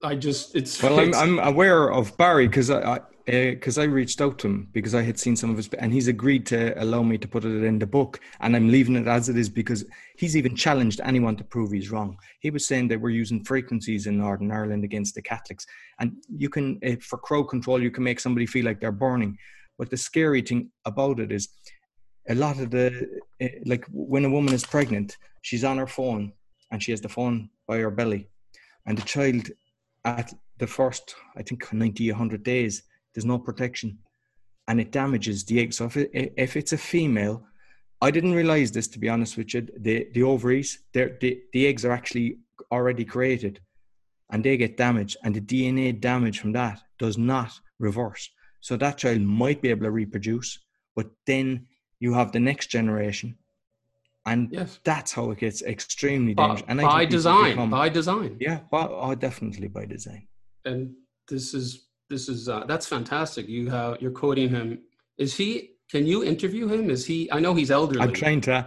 [0.03, 3.85] I just it's well it's, I'm I'm aware of Barry because I because uh, I
[3.85, 6.81] reached out to him because I had seen some of his and he's agreed to
[6.83, 9.49] allow me to put it in the book and I'm leaving it as it is
[9.49, 9.85] because
[10.17, 12.17] he's even challenged anyone to prove he's wrong.
[12.41, 15.67] He was saying that we're using frequencies in Northern Ireland against the Catholics
[16.01, 19.39] and you can uh, for crowd control you can make somebody feel like they're burning.
[19.79, 21.49] But the scary thing about it is
[22.29, 26.33] a lot of the uh, like when a woman is pregnant, she's on her phone
[26.73, 28.29] and she has the phone by her belly.
[28.87, 29.49] And the child,
[30.05, 32.83] at the first, I think, 90, 100 days,
[33.15, 33.99] there's no protection.
[34.69, 35.73] And it damages the egg.
[35.73, 37.45] So if, it, if it's a female,
[38.01, 39.67] I didn't realize this, to be honest with you.
[39.79, 41.17] The, the ovaries, the,
[41.53, 42.39] the eggs are actually
[42.71, 43.61] already created
[44.31, 45.17] and they get damaged.
[45.25, 48.31] And the DNA damage from that does not reverse.
[48.61, 50.59] So that child might be able to reproduce,
[50.95, 51.67] but then
[51.99, 53.37] you have the next generation
[54.27, 54.79] and yes.
[54.85, 56.63] that's how it gets extremely dangerous.
[56.69, 58.37] and by design, become, by design.
[58.41, 60.29] Yeah, by, oh, definitely by design.
[60.65, 60.95] And
[61.29, 63.49] this is this is uh, that's fantastic.
[63.49, 64.81] You have you're quoting him.
[65.19, 65.71] Is he?
[65.91, 66.91] Can you interview him?
[66.91, 67.31] Is he?
[67.33, 68.03] I know he's elderly.
[68.03, 68.67] I'm trying to.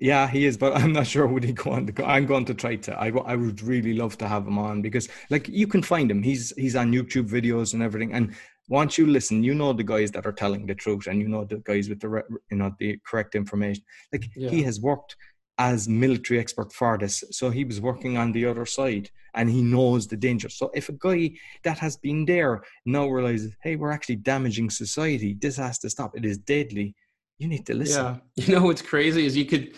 [0.00, 1.86] Yeah, he is, but I'm not sure would he go on.
[1.86, 2.92] To, I'm going to try to.
[2.98, 6.22] I, I would really love to have him on because, like, you can find him.
[6.22, 8.12] He's he's on YouTube videos and everything.
[8.12, 8.34] And
[8.68, 11.44] once you listen, you know the guys that are telling the truth, and you know
[11.44, 13.82] the guys with the you know the correct information.
[14.12, 14.50] Like yeah.
[14.50, 15.16] he has worked
[15.58, 19.62] as military expert for this, so he was working on the other side, and he
[19.62, 20.48] knows the danger.
[20.48, 25.36] So if a guy that has been there now realizes, hey, we're actually damaging society,
[25.40, 26.16] this has to stop.
[26.16, 26.94] It is deadly.
[27.38, 28.04] You need to listen.
[28.04, 29.76] Yeah, you know what's crazy is you could.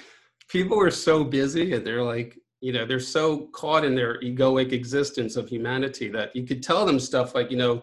[0.49, 4.73] People are so busy, and they're like, you know, they're so caught in their egoic
[4.73, 7.83] existence of humanity that you could tell them stuff like, you know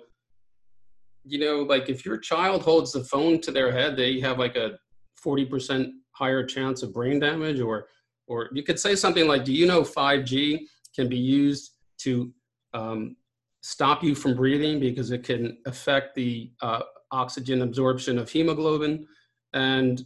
[1.26, 4.56] you know, like if your child holds the phone to their head, they have like
[4.56, 4.78] a
[5.26, 7.88] 40% higher chance of brain damage or
[8.28, 10.62] or you could say something like, do you know 5G
[10.96, 12.32] can be used to
[12.74, 13.18] um,
[13.62, 19.06] stop you from breathing because it can affect the uh, oxygen absorption of hemoglobin.
[19.54, 20.02] And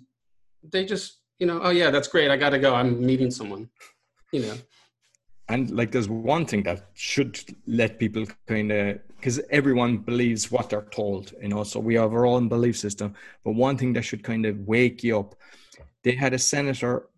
[0.63, 2.31] they just, you know, oh yeah, that's great.
[2.31, 2.73] I got to go.
[2.73, 3.69] I'm meeting someone,
[4.33, 4.55] you know
[5.49, 10.69] and like there's one thing that should let people kind of because everyone believes what
[10.69, 14.03] they're told you know so we have our own belief system but one thing that
[14.03, 15.35] should kind of wake you up
[16.03, 17.09] they had a senator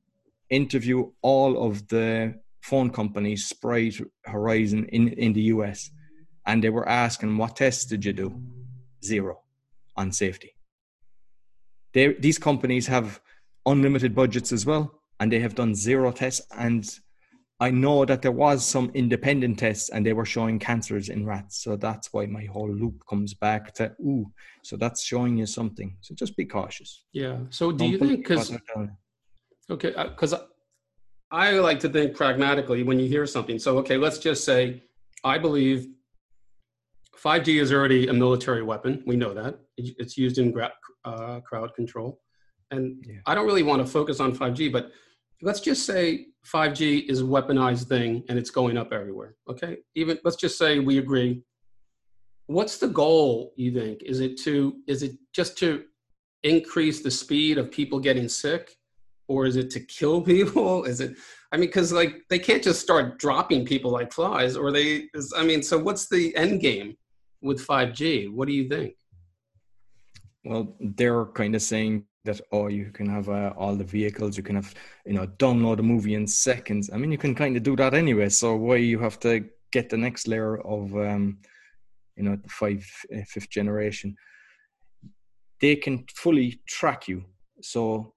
[0.50, 5.92] interview all of the phone companies Sprint Verizon in in the us
[6.46, 8.42] and they were asking what tests did you do
[9.04, 9.42] zero
[9.96, 10.56] on safety.
[11.94, 13.22] They, these companies have
[13.66, 16.42] unlimited budgets as well, and they have done zero tests.
[16.58, 16.88] And
[17.62, 21.62] I know that there was some independent tests, and they were showing cancers in rats.
[21.62, 24.32] So that's why my whole loop comes back to ooh.
[24.64, 25.98] So that's showing you something.
[26.02, 27.04] So just be cautious.
[27.12, 27.38] Yeah.
[27.50, 28.58] So do Don't you think because
[29.70, 30.46] okay, because uh,
[31.32, 33.60] I like to think pragmatically when you hear something.
[33.60, 34.84] So okay, let's just say
[35.24, 35.88] I believe
[37.22, 39.04] 5G is already a military weapon.
[39.06, 40.56] We know that it's used in
[41.04, 42.22] uh, crowd control.
[42.72, 43.18] And yeah.
[43.26, 44.92] I don't really want to focus on 5G, but
[45.42, 49.36] let's just say 5G is a weaponized thing and it's going up everywhere.
[49.50, 49.78] Okay.
[49.96, 51.44] Even let's just say we agree.
[52.48, 54.02] What's the goal, you think?
[54.04, 55.84] Is it to is it just to
[56.44, 58.76] increase the speed of people getting sick?
[59.28, 60.86] Or is it to kill people?
[60.86, 61.16] Is it
[61.52, 65.10] I mean, because like they can't just start dropping people like flies, or they.
[65.36, 66.96] I mean, so what's the end game
[67.42, 68.32] with 5G?
[68.32, 68.96] What do you think?
[70.46, 74.44] Well, they're kind of saying that oh, you can have uh, all the vehicles, you
[74.44, 74.74] can have
[75.06, 76.90] you know download a movie in seconds.
[76.94, 78.30] I mean, you can kind of do that anyway.
[78.30, 81.40] So why you have to get the next layer of um,
[82.16, 84.16] you know the five uh, fifth generation?
[85.62, 87.26] They can fully track you.
[87.62, 88.14] So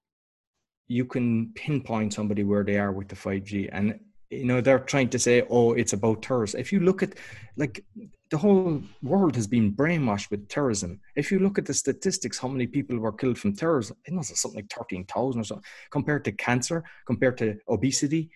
[0.87, 3.69] you can pinpoint somebody where they are with the 5G.
[3.71, 3.99] And,
[4.37, 6.55] you know, they're trying to say, oh, it's about terrorists.
[6.55, 7.15] If you look at,
[7.57, 7.83] like,
[8.29, 10.99] the whole world has been brainwashed with terrorism.
[11.15, 14.39] If you look at the statistics, how many people were killed from terrorism, it was
[14.39, 18.31] something like 13,000 or something, compared to cancer, compared to obesity.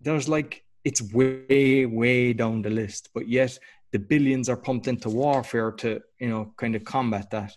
[0.00, 3.10] There's like, it's way, way down the list.
[3.14, 3.58] But yet,
[3.92, 7.56] the billions are pumped into warfare to, you know, kind of combat that.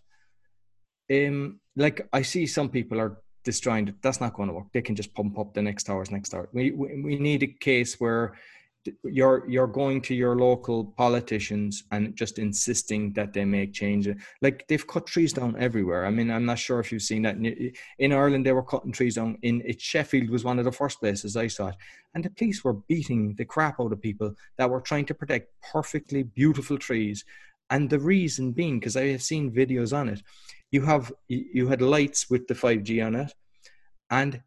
[1.11, 3.95] Um, like I see some people are disjointed.
[4.03, 4.69] That's not going to work.
[4.73, 6.49] They can just pump up the next towers, next hour.
[6.51, 8.25] We, we, we need a case where
[9.03, 14.15] you're you're going to your local politicians and just insisting that they make changes.
[14.41, 16.05] Like they've cut trees down everywhere.
[16.05, 17.37] I mean, I'm not sure if you've seen that
[17.99, 18.45] in Ireland.
[18.45, 19.37] They were cutting trees down.
[19.41, 21.75] In it, Sheffield was one of the first places I saw it,
[22.13, 25.53] and the police were beating the crap out of people that were trying to protect
[25.73, 27.25] perfectly beautiful trees.
[27.69, 30.21] And the reason being, because I have seen videos on it,
[30.71, 33.33] you have you had lights with the 5G on it,
[34.09, 34.41] and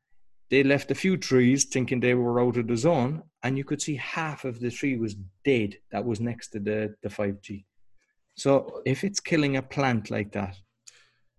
[0.51, 3.81] they left a few trees thinking they were out of the zone, and you could
[3.81, 7.65] see half of the tree was dead that was next to the, the 5G.
[8.35, 10.57] So if it's killing a plant like that,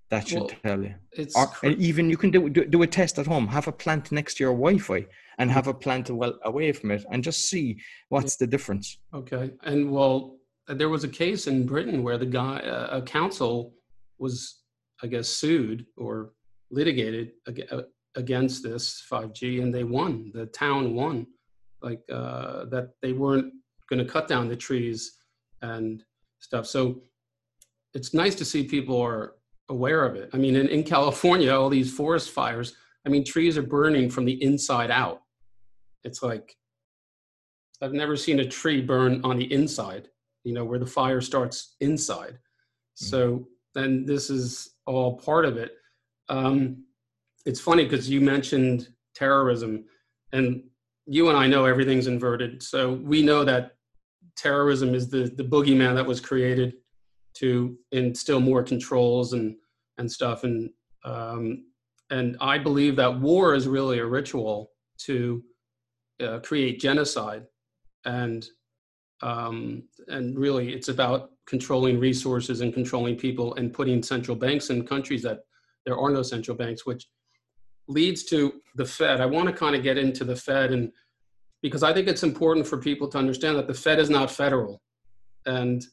[0.10, 0.96] that should well, tell you.
[1.14, 3.48] It's or, cr- and even you can do, do, do a test at home.
[3.48, 5.06] Have a plant next to your Wi-Fi
[5.38, 9.00] and have a plant well away from it, and just see what's the difference.
[9.14, 13.74] Okay, and well, there was a case in Britain where the guy, uh, a council,
[14.20, 14.61] was
[15.04, 16.32] I guess, sued or
[16.70, 17.82] litigated uh,
[18.16, 20.32] against this 5G, and they won.
[20.34, 21.28] The town won,
[21.82, 23.54] like uh, that they weren't
[23.90, 25.18] going to cut down the trees
[25.62, 26.04] and
[26.40, 26.66] stuff.
[26.66, 27.02] So
[27.94, 29.36] it's nice to see people are
[29.70, 30.30] aware of it.
[30.34, 32.76] I mean, in, in California, all these forest fires.
[33.06, 35.22] I mean, trees are burning from the inside out.
[36.04, 36.56] It's like
[37.82, 40.10] I've never seen a tree burn on the inside.
[40.44, 42.34] You know, where the fire starts inside.
[42.34, 43.06] Mm-hmm.
[43.06, 45.72] So then this is all part of it.
[46.30, 46.86] Um,
[47.46, 49.86] it's funny because you mentioned terrorism,
[50.32, 50.64] and
[51.06, 52.62] you and I know everything's inverted.
[52.62, 53.76] So we know that
[54.36, 56.74] terrorism is the the boogeyman that was created
[57.36, 59.56] to instill more controls and
[59.98, 60.44] and stuff.
[60.44, 60.70] And
[61.04, 61.66] um,
[62.10, 65.44] and I believe that war is really a ritual to
[66.22, 67.46] uh, create genocide,
[68.06, 68.48] and
[69.22, 74.86] um, and really it's about controlling resources and controlling people and putting central banks in
[74.86, 75.42] countries that
[75.86, 77.08] there are no central banks, which
[77.88, 79.22] leads to the Fed.
[79.22, 80.92] I want to kind of get into the Fed and
[81.62, 84.82] because I think it's important for people to understand that the Fed is not federal,
[85.46, 85.86] and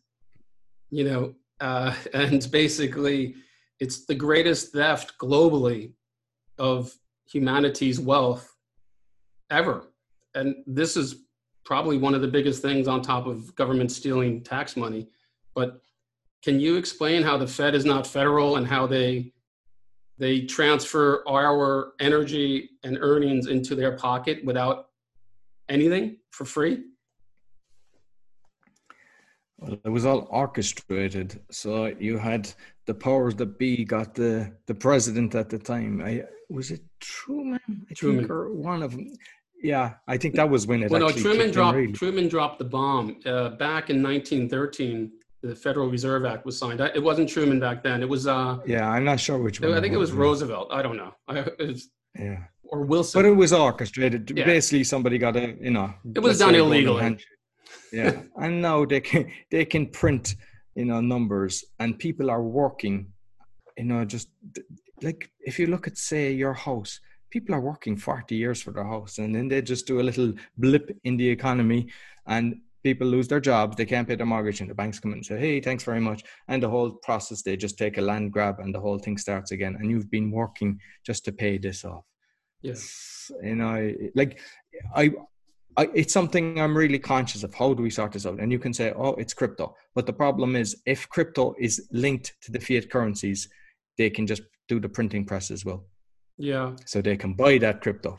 [0.91, 3.35] you know, uh, and basically,
[3.81, 5.93] it's the greatest theft globally
[6.59, 6.93] of
[7.31, 8.55] humanity's wealth
[9.51, 9.85] ever,
[10.35, 11.25] and this is
[11.70, 15.02] probably one of the biggest things on top of government stealing tax money
[15.54, 15.70] but
[16.43, 19.32] can you explain how the Fed is not federal and how they
[20.18, 24.88] they transfer our energy and earnings into their pocket without
[25.68, 26.84] anything for free?
[29.59, 31.40] Well, it was all orchestrated.
[31.51, 32.53] So you had
[32.86, 36.01] the powers that be got the the president at the time.
[36.01, 37.86] I was it Truman?
[37.90, 38.20] I Truman.
[38.20, 39.12] think, or one of them.
[39.62, 40.90] Yeah, I think that was when it.
[40.90, 41.76] Well, no, Truman dropped.
[41.76, 41.92] Really.
[41.92, 46.80] Truman dropped the bomb uh, back in 1913 the Federal Reserve Act was signed.
[46.80, 48.02] It wasn't Truman back then.
[48.02, 48.26] It was.
[48.26, 49.72] Uh, yeah, I'm not sure which one.
[49.72, 50.68] I think it was Roosevelt.
[50.72, 51.14] I don't know.
[51.59, 51.88] Was,
[52.18, 52.38] yeah.
[52.64, 53.22] Or Wilson.
[53.22, 54.32] But it was orchestrated.
[54.34, 54.44] Yeah.
[54.44, 55.94] Basically, somebody got a you know.
[56.14, 57.18] It was done illegally.
[57.92, 60.34] Yeah, and now they can they can print
[60.74, 63.12] you know numbers, and people are working
[63.78, 64.28] you know, just
[65.02, 67.00] like if you look at, say, your house,
[67.31, 70.33] people are working 40 years for their house and then they just do a little
[70.57, 71.89] blip in the economy
[72.26, 75.18] and people lose their jobs, they can't pay their mortgage, and the banks come in
[75.18, 76.24] and say, Hey, thanks very much.
[76.49, 79.51] And the whole process, they just take a land grab and the whole thing starts
[79.51, 79.76] again.
[79.79, 82.05] And you've been working just to pay this off.
[82.62, 83.31] Yes.
[83.43, 84.41] You know, like
[84.95, 85.12] I,
[85.76, 87.55] I, it's something I'm really conscious of.
[87.55, 88.41] How do we sort this out?
[88.41, 89.76] And you can say, oh, it's crypto.
[89.95, 93.49] But the problem is, if crypto is linked to the fiat currencies,
[93.97, 95.85] they can just do the printing press as well.
[96.39, 96.76] Yeah.
[96.86, 98.18] So they can buy that crypto.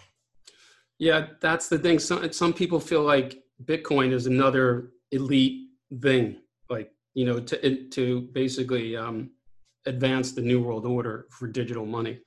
[0.99, 1.97] Yeah, that's the thing.
[1.99, 5.69] Some some people feel like Bitcoin is another elite
[6.01, 9.31] thing, like you know, to to basically um,
[9.85, 12.19] advance the new world order for digital money.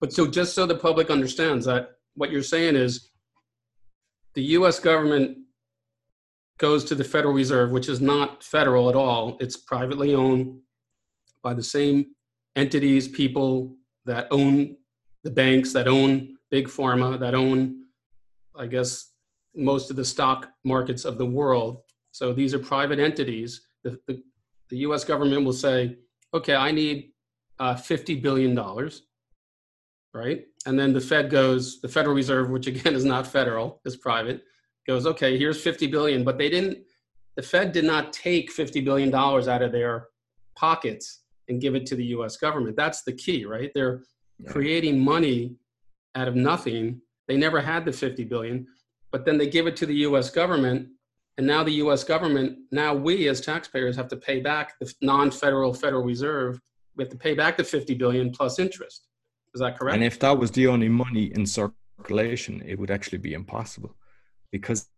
[0.00, 3.10] But so just so the public understands that what you're saying is
[4.34, 5.38] the US government
[6.58, 9.36] goes to the Federal Reserve, which is not federal at all.
[9.40, 10.60] It's privately owned
[11.42, 12.06] by the same
[12.56, 13.76] entities, people
[14.06, 14.76] that own
[15.24, 17.84] the banks, that own big pharma, that own,
[18.56, 19.10] I guess,
[19.56, 21.82] most of the stock markets of the world.
[22.12, 23.62] So these are private entities.
[23.82, 24.22] The, the,
[24.70, 25.96] the US government will say,
[26.32, 27.12] okay, I need
[27.58, 28.58] uh, $50 billion,
[30.12, 30.44] right?
[30.66, 34.42] and then the Fed goes, the Federal Reserve, which again is not federal, is private,
[34.86, 36.78] goes, okay, here's 50 billion, but they didn't,
[37.36, 40.08] the Fed did not take 50 billion dollars out of their
[40.56, 42.76] pockets and give it to the US government.
[42.76, 43.70] That's the key, right?
[43.74, 44.02] They're
[44.38, 44.50] yeah.
[44.50, 45.56] creating money
[46.14, 47.00] out of nothing.
[47.28, 48.66] They never had the 50 billion,
[49.10, 50.88] but then they give it to the US government.
[51.36, 55.74] And now the US government, now we as taxpayers have to pay back the non-federal
[55.74, 56.60] Federal Reserve.
[56.96, 59.08] We have to pay back the 50 billion plus interest.
[59.54, 59.94] Is that correct?
[59.94, 63.94] And if that was the only money in circulation, it would actually be impossible.
[64.50, 64.88] Because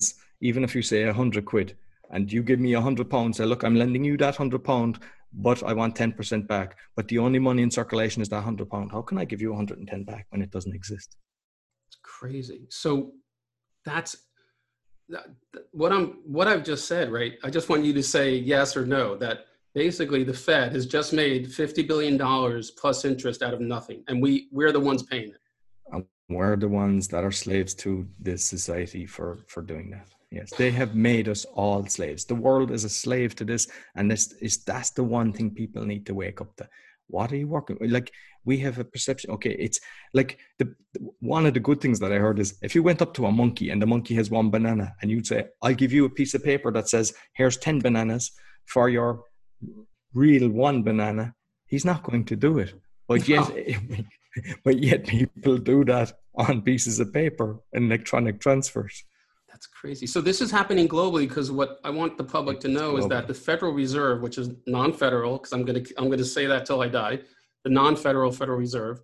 [0.40, 1.76] even if you say a hundred quid
[2.10, 4.98] and you give me a hundred pounds, say, look, I'm lending you that hundred pound,
[5.32, 6.76] but I want 10% back.
[6.94, 8.92] But the only money in circulation is that hundred pound.
[8.92, 11.16] How can I give you 110 back when it doesn't exist?
[11.88, 12.66] It's crazy.
[12.68, 13.12] So
[13.84, 14.16] that's
[15.70, 17.34] what I'm what I've just said, right?
[17.44, 19.46] I just want you to say yes or no that
[19.76, 22.18] basically the Fed has just made $50 billion
[22.78, 24.02] plus interest out of nothing.
[24.08, 25.40] And we, we're the ones paying it.
[25.92, 30.08] And we're the ones that are slaves to this society for, for doing that.
[30.30, 32.24] Yes, they have made us all slaves.
[32.24, 35.84] The world is a slave to this, and this is that's the one thing people
[35.84, 36.68] need to wake up to.
[37.06, 38.10] What are you working like?
[38.44, 39.30] We have a perception.
[39.30, 39.80] Okay, it's
[40.14, 40.74] like the
[41.20, 43.32] one of the good things that I heard is if you went up to a
[43.32, 46.34] monkey and the monkey has one banana, and you'd say, "I'll give you a piece
[46.34, 48.32] of paper that says here's ten bananas
[48.66, 49.22] for your
[50.16, 51.34] real one banana,
[51.66, 52.74] he's not going to do it.
[53.06, 53.48] But yet,
[54.64, 59.04] but yet people do that on pieces of paper and electronic transfers.
[59.56, 60.06] That's crazy.
[60.06, 63.26] So this is happening globally because what I want the public to know is that
[63.26, 66.66] the Federal Reserve, which is non-federal, because I'm going to I'm going to say that
[66.66, 67.20] till I die,
[67.64, 69.00] the non-federal Federal Reserve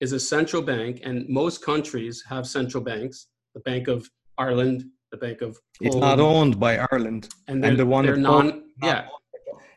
[0.00, 3.28] is a central bank, and most countries have central banks.
[3.54, 7.78] The Bank of Ireland, the Bank of Poland, it's not owned by Ireland, and, and
[7.78, 9.06] the one they're non yeah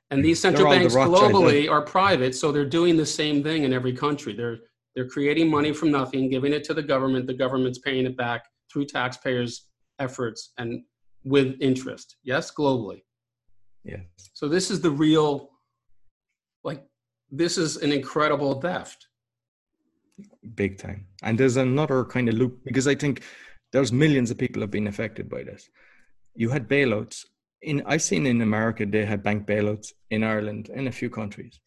[0.10, 3.74] and these central banks the globally are private, so they're doing the same thing in
[3.74, 4.34] every country.
[4.34, 4.58] They're
[4.96, 7.28] they're creating money from nothing, giving it to the government.
[7.28, 9.68] The government's paying it back through taxpayers'
[10.00, 10.84] efforts and
[11.24, 12.18] with interest.
[12.24, 13.04] Yes, globally.
[13.84, 14.02] Yeah.
[14.34, 15.50] So this is the real,
[16.64, 16.84] like,
[17.32, 19.08] this is an incredible theft.
[20.56, 21.08] Big time.
[21.24, 23.24] And there's another kind of loop because I think
[23.72, 25.70] there's millions of people have been affected by this.
[26.36, 27.26] You had bailouts
[27.66, 31.60] in I've seen in America they had bank bailouts in Ireland in a few countries.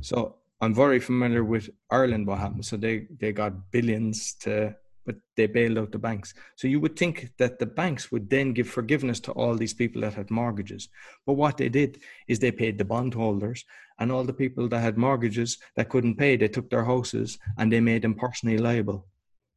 [0.00, 2.64] So I'm very familiar with Ireland what happened.
[2.64, 6.34] So they they got billions to but they bailed out the banks.
[6.56, 10.02] So you would think that the banks would then give forgiveness to all these people
[10.02, 10.88] that had mortgages.
[11.26, 13.64] But what they did is they paid the bondholders
[13.98, 17.72] and all the people that had mortgages that couldn't pay, they took their houses and
[17.72, 19.06] they made them personally liable.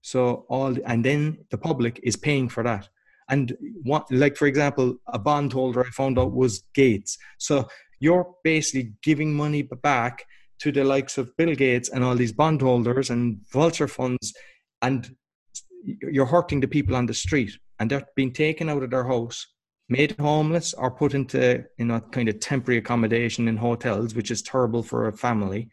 [0.01, 2.89] So all and then the public is paying for that.
[3.29, 7.17] And what, like, for example, a bondholder I found out was Gates.
[7.39, 7.67] So
[7.99, 10.23] you're basically giving money back
[10.59, 14.33] to the likes of Bill Gates and all these bondholders and vulture funds,
[14.81, 15.15] and
[15.83, 19.47] you're hurting the people on the street, and they're being taken out of their house,
[19.89, 24.41] made homeless, or put into you know kind of temporary accommodation in hotels, which is
[24.41, 25.69] terrible for a family.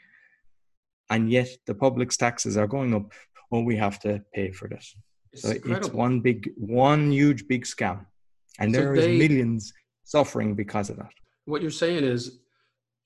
[1.11, 3.13] And yet the public's taxes are going up.
[3.51, 4.97] Well, we have to pay for this.
[5.33, 5.87] It's so incredible.
[5.87, 8.07] it's one big, one huge big scam,
[8.59, 9.73] and so there they, is millions
[10.05, 11.13] suffering because of that.
[11.47, 12.39] What you're saying is,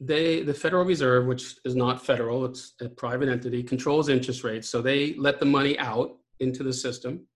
[0.01, 4.68] they, the Federal Reserve, which is not federal, it's a private entity, controls interest rates.
[4.68, 7.26] So they let the money out into the system.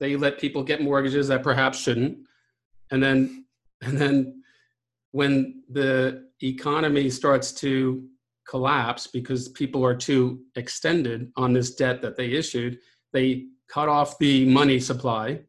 [0.00, 2.18] They let people get mortgages that perhaps shouldn't,
[2.90, 3.44] and then,
[3.82, 4.42] and then,
[5.12, 8.08] when the economy starts to
[8.46, 12.78] collapse because people are too extended on this debt that they issued.
[13.12, 15.40] They cut off the money supply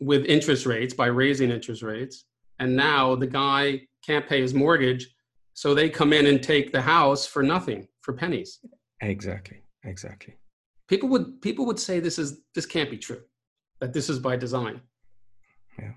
[0.00, 2.24] with interest rates by raising interest rates.
[2.58, 5.08] And now the guy can't pay his mortgage.
[5.54, 8.60] So they come in and take the house for nothing, for pennies.
[9.02, 9.62] Exactly.
[9.84, 10.36] Exactly.
[10.90, 13.22] People would people would say this is this can't be true,
[13.80, 14.80] that this is by design.
[15.78, 15.92] Yeah.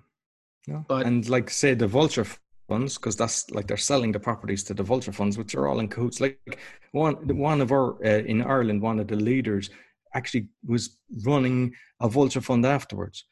[0.68, 0.86] No.
[0.88, 2.28] But and like say the vulture
[2.70, 5.80] funds, because that's like they're selling the properties to the vulture funds, which are all
[5.80, 6.22] in cahoots.
[6.22, 6.60] Like
[6.92, 9.72] one one of our uh, in Ireland, one of the leaders
[10.14, 13.26] actually was running a vulture fund afterwards.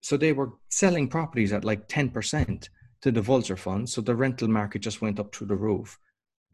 [0.00, 2.68] So they were selling properties at like 10%
[3.02, 3.88] to the vulture fund.
[3.88, 5.98] So the rental market just went up through the roof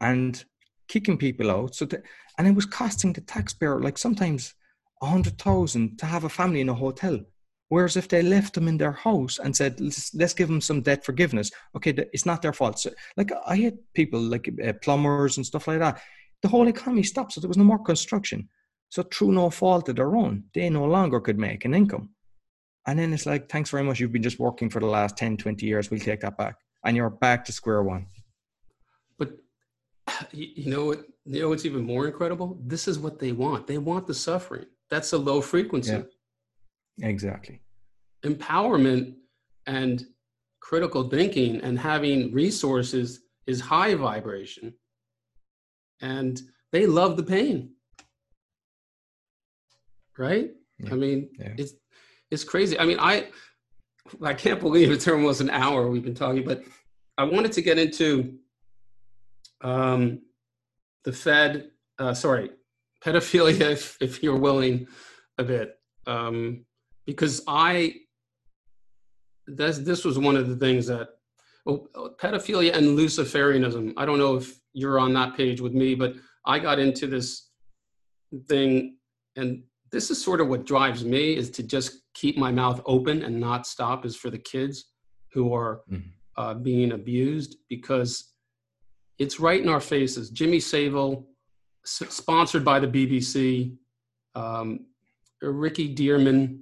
[0.01, 0.43] and
[0.89, 1.75] kicking people out.
[1.75, 2.03] So, the,
[2.37, 4.53] and it was costing the taxpayer like sometimes
[5.01, 7.19] a hundred thousand to have a family in a hotel.
[7.69, 10.81] Whereas if they left them in their house and said, let's, let's give them some
[10.81, 12.79] debt forgiveness, okay, it's not their fault.
[12.79, 16.01] So, like I had people like uh, plumbers and stuff like that.
[16.41, 18.49] The whole economy stopped, so there was no more construction.
[18.89, 22.09] So through no fault of their own, they no longer could make an income.
[22.87, 23.99] And then it's like, thanks very much.
[23.99, 25.91] You've been just working for the last 10, 20 years.
[25.91, 26.55] We'll take that back.
[26.83, 28.07] And you're back to square one.
[29.19, 29.33] But
[30.31, 31.05] you know what?
[31.25, 32.59] You know what's even more incredible?
[32.65, 33.67] This is what they want.
[33.67, 34.65] They want the suffering.
[34.89, 36.03] That's a low frequency.
[36.97, 37.07] Yeah.
[37.07, 37.61] Exactly.
[38.25, 39.15] Empowerment
[39.67, 40.05] and
[40.59, 44.73] critical thinking and having resources is high vibration.
[46.01, 46.41] And
[46.71, 47.71] they love the pain
[50.19, 50.51] right?
[50.77, 50.91] Yeah.
[50.91, 51.53] I mean, yeah.
[51.57, 51.73] it's
[52.29, 52.77] it's crazy.
[52.77, 53.29] I mean, I
[54.21, 56.63] I can't believe it's almost an hour we've been talking, but
[57.17, 58.37] I wanted to get into
[59.61, 60.21] um,
[61.03, 61.71] the Fed.
[61.97, 62.49] Uh, sorry,
[63.03, 64.87] pedophilia, if, if you're willing,
[65.37, 66.65] a bit, um,
[67.05, 67.95] because I
[69.47, 71.09] this this was one of the things that
[71.65, 71.87] well,
[72.21, 73.93] pedophilia and Luciferianism.
[73.97, 76.13] I don't know if you're on that page with me, but
[76.45, 77.49] I got into this
[78.47, 78.97] thing
[79.35, 83.23] and this is sort of what drives me is to just keep my mouth open
[83.23, 84.85] and not stop is for the kids
[85.33, 86.09] who are mm-hmm.
[86.37, 88.33] uh, being abused because
[89.19, 90.29] it's right in our faces.
[90.29, 91.27] Jimmy savile
[91.85, 93.75] sponsored by the bbc
[94.35, 94.85] um,
[95.41, 96.59] ricky dearman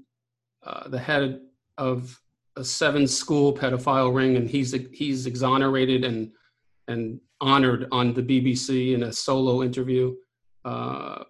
[0.64, 1.40] uh, the head
[1.78, 2.20] of
[2.56, 6.32] a seven school pedophile ring and he's he's exonerated and
[6.88, 10.16] and honored on the bbc in a solo interview.
[10.66, 11.24] Uh,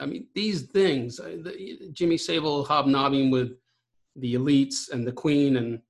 [0.00, 3.52] I mean, these things, uh, the, Jimmy Savile hobnobbing with
[4.16, 5.80] the elites and the queen and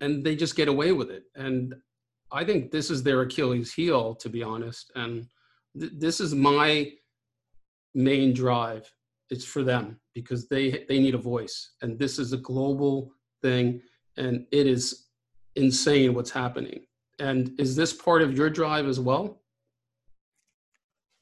[0.00, 1.24] and they just get away with it.
[1.36, 1.74] And
[2.32, 4.90] I think this is their Achilles heel, to be honest.
[4.94, 5.26] And
[5.78, 6.92] th- this is my
[7.94, 8.90] main drive.
[9.30, 13.12] It's for them because they they need a voice, and this is a global
[13.42, 13.80] thing,
[14.16, 15.06] and it is
[15.56, 16.80] insane what's happening.
[17.18, 19.42] And is this part of your drive as well?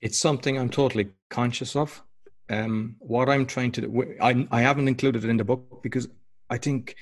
[0.01, 2.03] It's something I'm totally conscious of.
[2.49, 6.09] Um, what I'm trying to do, I, I haven't included it in the book because
[6.49, 6.97] I think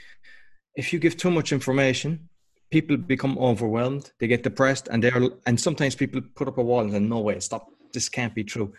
[0.74, 2.28] if you give too much information,
[2.70, 4.12] people become overwhelmed.
[4.18, 7.20] They get depressed, and they're and sometimes people put up a wall and say, "No
[7.20, 7.68] way, stop!
[7.92, 8.72] This can't be true."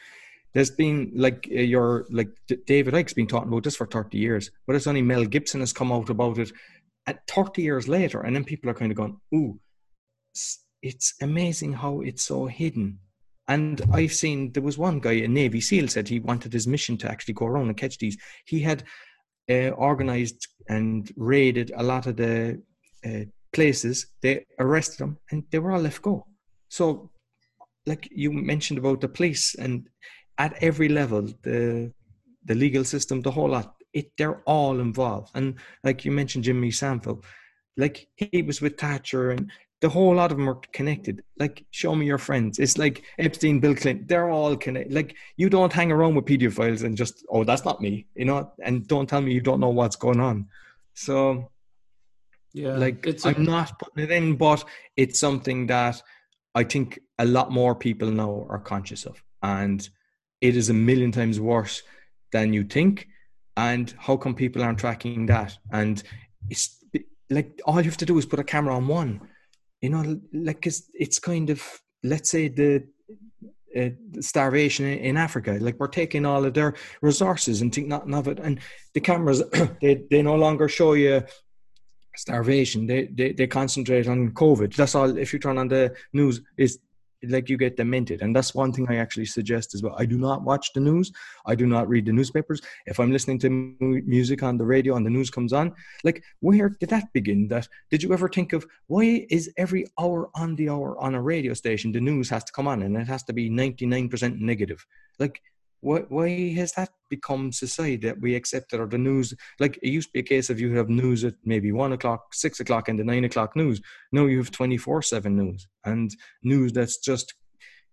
[0.54, 2.30] There's been like uh, your like
[2.66, 5.74] David Icke's been talking about this for 30 years, but it's only Mel Gibson has
[5.74, 6.52] come out about it
[7.08, 9.60] at 30 years later, and then people are kind of going, "Ooh,
[10.82, 13.00] it's amazing how it's so hidden."
[13.48, 16.98] And I've seen there was one guy, a Navy SEAL, said he wanted his mission
[16.98, 18.16] to actually go around and catch these.
[18.46, 18.84] He had
[19.50, 22.62] uh, organized and raided a lot of the
[23.04, 24.08] uh, places.
[24.22, 26.26] They arrested them and they were all left go.
[26.70, 27.10] So,
[27.86, 29.88] like you mentioned about the police, and
[30.38, 31.92] at every level, the
[32.46, 35.32] the legal system, the whole lot, it they're all involved.
[35.36, 37.24] And like you mentioned, Jimmy Savile,
[37.78, 41.24] like he was with Thatcher and the whole lot of them are connected.
[41.38, 42.60] Like, show me your friends.
[42.60, 44.06] It's like Epstein, Bill Clinton.
[44.08, 44.94] They're all connected.
[44.94, 48.52] Like, you don't hang around with pedophiles and just, oh, that's not me, you know.
[48.62, 50.48] And don't tell me you don't know what's going on.
[50.96, 51.50] So,
[52.54, 54.64] yeah, like it's I'm not putting it in, but
[54.98, 56.02] it's something that
[56.56, 59.88] I think a lot more people now are conscious of, and
[60.42, 61.84] it is a million times worse
[62.32, 63.08] than you think.
[63.58, 65.58] And how come people aren't tracking that?
[65.72, 66.02] And
[66.50, 66.82] it's
[67.30, 69.22] like all you have to do is put a camera on one
[69.82, 71.64] you know, like it's, it's kind of
[72.04, 72.86] let's say the
[73.78, 73.90] uh,
[74.20, 75.58] starvation in, in, Africa.
[75.60, 78.40] Like we're taking all of their resources and think nothing of it.
[78.40, 78.60] And
[78.94, 79.44] the cameras,
[79.82, 81.24] they, they no longer show you
[82.16, 82.88] starvation.
[82.88, 84.76] They, they, they concentrate on COVID.
[84.76, 85.18] That's all.
[85.18, 86.80] If you turn on the news, is
[87.28, 90.18] like you get demented and that's one thing i actually suggest as well i do
[90.18, 91.12] not watch the news
[91.46, 95.06] i do not read the newspapers if i'm listening to music on the radio and
[95.06, 98.66] the news comes on like where did that begin that did you ever think of
[98.88, 102.54] why is every hour on the hour on a radio station the news has to
[102.54, 104.86] come on and it has to be 99% negative
[105.20, 105.42] like
[105.82, 109.34] why, why has that become society that we accept it or the news?
[109.60, 112.34] Like it used to be a case of you have news at maybe one o'clock
[112.34, 113.82] six o'clock and the nine o'clock news.
[114.12, 116.12] No you have 24 7 news and
[116.44, 117.34] news that's just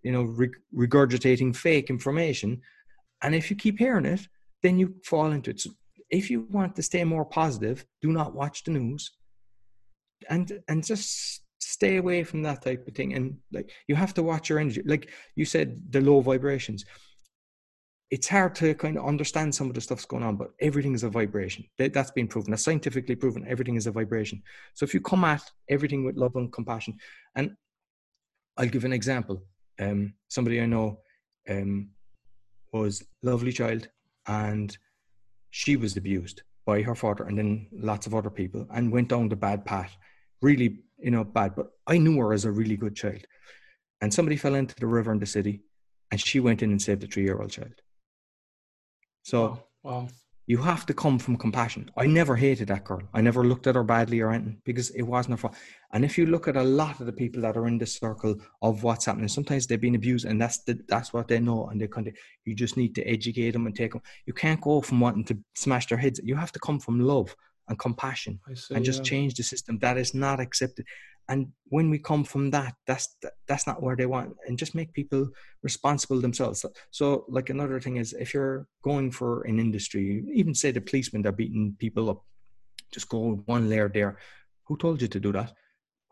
[0.03, 0.37] you know
[0.75, 2.61] regurgitating fake information.
[3.23, 4.27] And if you keep hearing it
[4.63, 5.61] then you fall into it.
[5.61, 5.71] So
[6.11, 9.13] if you want to stay more positive do not watch the news.
[10.29, 13.15] And and just stay away from that type of thing.
[13.15, 14.83] And like you have to watch your energy.
[14.85, 16.85] Like you said the low vibrations
[18.11, 21.03] it's hard to kind of understand some of the stuff's going on, but everything is
[21.03, 21.65] a vibration.
[21.77, 22.53] That's been proven.
[22.53, 23.45] That's scientifically proven.
[23.49, 24.43] Everything is a vibration.
[24.75, 26.99] So if you come at everything with love and compassion,
[27.35, 27.57] and
[28.57, 29.43] I'll give an example.
[29.81, 31.01] Um, somebody I know
[31.51, 31.91] um,
[32.73, 33.89] was lovely child,
[34.29, 34.77] and
[35.51, 39.29] she was abused by her father and then lots of other people, and went down
[39.29, 39.97] the bad path.
[40.43, 41.57] Really, you know, bad.
[41.57, 43.25] But I knew her as a really good child,
[44.01, 45.63] and somebody fell into the river in the city,
[46.13, 47.75] and she went in and saved a three-year-old child
[49.27, 50.07] so wow.
[50.47, 51.91] you have to come from compassion.
[51.97, 53.03] I never hated that girl.
[53.13, 55.57] I never looked at her badly or anything because it wasn't her fault.
[55.93, 58.37] And if you look at a lot of the people that are in the circle
[58.63, 61.67] of what's happening, sometimes they've been abused and that's the, that's what they know.
[61.67, 62.15] And they kind of,
[62.45, 64.03] you just need to educate them and take them.
[64.27, 66.21] You can't go from wanting to smash their heads.
[66.23, 67.35] You have to come from love
[67.67, 69.11] and compassion see, and just yeah.
[69.11, 69.81] change the system.
[69.81, 70.87] That is not accepted
[71.29, 73.17] and when we come from that that's
[73.49, 75.29] that's not where they want and just make people
[75.63, 76.65] responsible themselves.
[76.91, 81.23] So like another thing is if you're going for an industry even say the policemen
[81.23, 82.23] they're beating people up
[82.93, 84.19] just go one layer there.
[84.67, 85.53] Who told you to do that?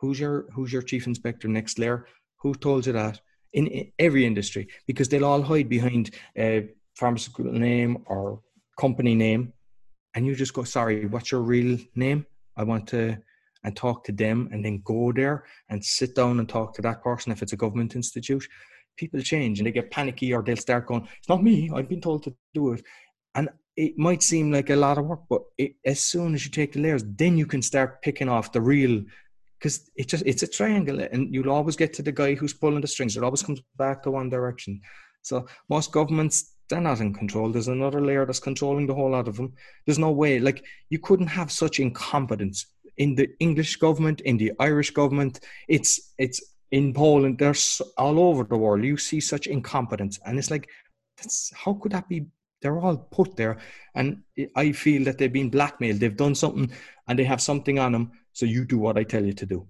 [0.00, 2.06] Who's your who's your chief inspector next layer?
[2.40, 3.20] Who told you that?
[3.52, 8.40] In, in every industry because they'll all hide behind a pharmaceutical name or
[8.76, 9.52] company name
[10.14, 12.26] and you just go sorry what's your real name?
[12.56, 13.18] I want to
[13.64, 17.02] and talk to them and then go there and sit down and talk to that
[17.02, 18.46] person if it's a government institute.
[18.96, 21.70] People change and they get panicky or they'll start going it's not me.
[21.74, 22.84] I've been told to do it.
[23.34, 26.50] And it might seem like a lot of work but it, as soon as you
[26.50, 29.02] take the layers then you can start picking off the real
[29.58, 32.80] because it just it's a triangle and you'll always get to the guy who's pulling
[32.80, 33.16] the strings.
[33.16, 34.80] It always comes back to one direction.
[35.22, 37.50] So most governments they're not in control.
[37.50, 39.52] There's another layer that's controlling the whole lot of them.
[39.84, 42.66] There's no way, like, you couldn't have such incompetence
[42.97, 45.40] in the English government, in the Irish government.
[45.68, 46.40] It's it's
[46.70, 47.38] in Poland.
[47.38, 48.84] There's all over the world.
[48.84, 50.68] You see such incompetence, and it's like,
[51.16, 52.26] that's how could that be?
[52.62, 53.59] They're all put there,
[53.95, 54.22] and
[54.57, 56.01] I feel that they've been blackmailed.
[56.01, 56.70] They've done something,
[57.07, 58.12] and they have something on them.
[58.32, 59.68] So you do what I tell you to do.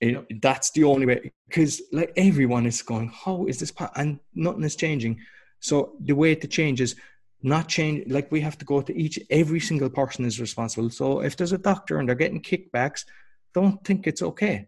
[0.00, 0.42] It.
[0.42, 3.70] That's the only way, because like everyone is going, how is this?
[3.70, 3.92] Part?
[3.94, 5.20] And nothing is changing.
[5.60, 6.96] So the way to change is
[7.42, 10.90] not change like we have to go to each every single person is responsible.
[10.90, 13.04] So if there's a doctor and they're getting kickbacks
[13.54, 14.66] don't think it's okay.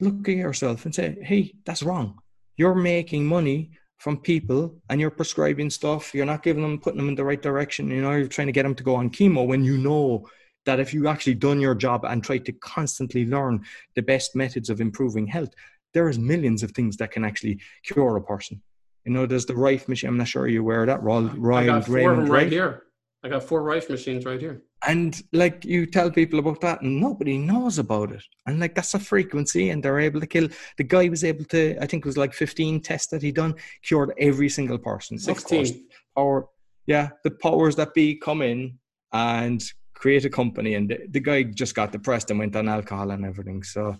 [0.00, 2.18] Look at yourself and say hey that's wrong.
[2.56, 6.14] You're making money from people and you're prescribing stuff.
[6.14, 7.90] You're not giving them putting them in the right direction.
[7.90, 10.28] You know you're trying to get them to go on chemo when you know
[10.64, 14.68] that if you actually done your job and tried to constantly learn the best methods
[14.68, 15.50] of improving health
[15.96, 18.60] there is millions of things that can actually cure a person
[19.06, 20.10] you know, there's the Rife machine.
[20.10, 21.02] I'm not sure you wear that.
[21.02, 22.82] Royal, Royal I got four Raymond of them right here.
[23.22, 24.62] I got four Rife machines right here.
[24.86, 28.22] And like you tell people about that, and nobody knows about it.
[28.46, 30.48] And like that's a frequency, and they're able to kill.
[30.76, 33.54] The guy was able to, I think it was like 15 tests that he done,
[33.82, 35.18] cured every single person.
[35.18, 35.86] 16.
[36.16, 36.48] Power,
[36.86, 38.76] yeah, the powers that be come in
[39.12, 39.62] and
[39.94, 43.24] create a company, and the, the guy just got depressed and went on alcohol and
[43.24, 43.62] everything.
[43.62, 43.96] So,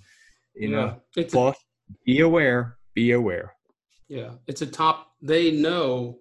[0.54, 1.02] you yeah, know,
[1.32, 1.54] but a,
[2.04, 3.55] be aware, be aware.
[4.08, 5.12] Yeah, it's a top.
[5.20, 6.18] They know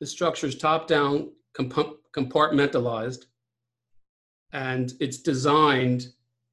[0.00, 3.24] the structure is top down, compartmentalized,
[4.52, 6.08] and it's designed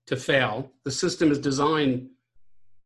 [0.08, 0.72] to fail.
[0.86, 2.10] The system is designed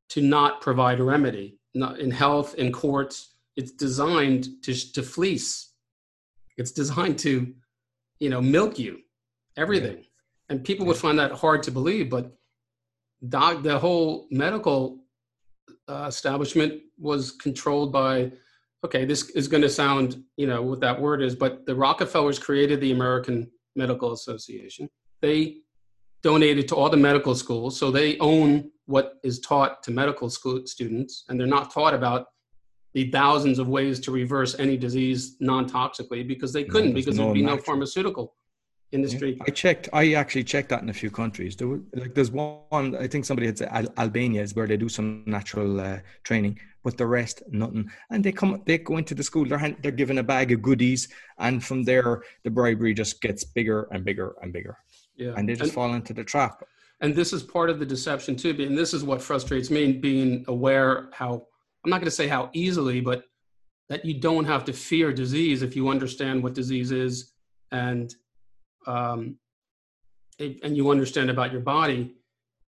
[0.10, 1.60] to not provide a remedy.
[1.78, 5.74] Not in health, in courts, it's designed to to fleece.
[6.58, 7.54] It's designed to,
[8.20, 9.00] you know, milk you,
[9.58, 9.98] everything.
[9.98, 10.04] Yeah.
[10.50, 12.32] And people would find that hard to believe, but
[13.28, 15.05] doc, the whole medical
[15.88, 18.32] uh, establishment was controlled by
[18.84, 22.40] okay this is going to sound you know what that word is but the rockefellers
[22.40, 24.90] created the american medical association.
[25.22, 25.58] They
[26.24, 30.66] donated to all the medical schools so they own what is taught to medical school
[30.66, 32.28] students and they're not taught about
[32.94, 37.34] the thousands of ways to reverse any disease non-toxically because they couldn't no, because there'd
[37.34, 38.34] be no pharmaceutical
[38.96, 39.38] industry.
[39.48, 39.90] I checked.
[39.94, 41.56] I actually checked that in a few countries.
[41.56, 42.96] There were, like there's one.
[42.96, 46.60] I think somebody had said Al- Albania is where they do some natural uh, training,
[46.84, 47.90] but the rest nothing.
[48.10, 49.46] And they come, they go into the school.
[49.46, 53.44] They're hand, they're given a bag of goodies, and from there the bribery just gets
[53.44, 54.78] bigger and bigger and bigger.
[55.16, 56.64] Yeah, and they just and, fall into the trap.
[57.02, 58.56] And this is part of the deception too.
[58.60, 61.48] And this is what frustrates me: being aware how
[61.84, 63.26] I'm not going to say how easily, but
[63.90, 67.34] that you don't have to fear disease if you understand what disease is
[67.72, 68.16] and
[68.88, 69.38] um,
[70.40, 72.16] and you understand about your body.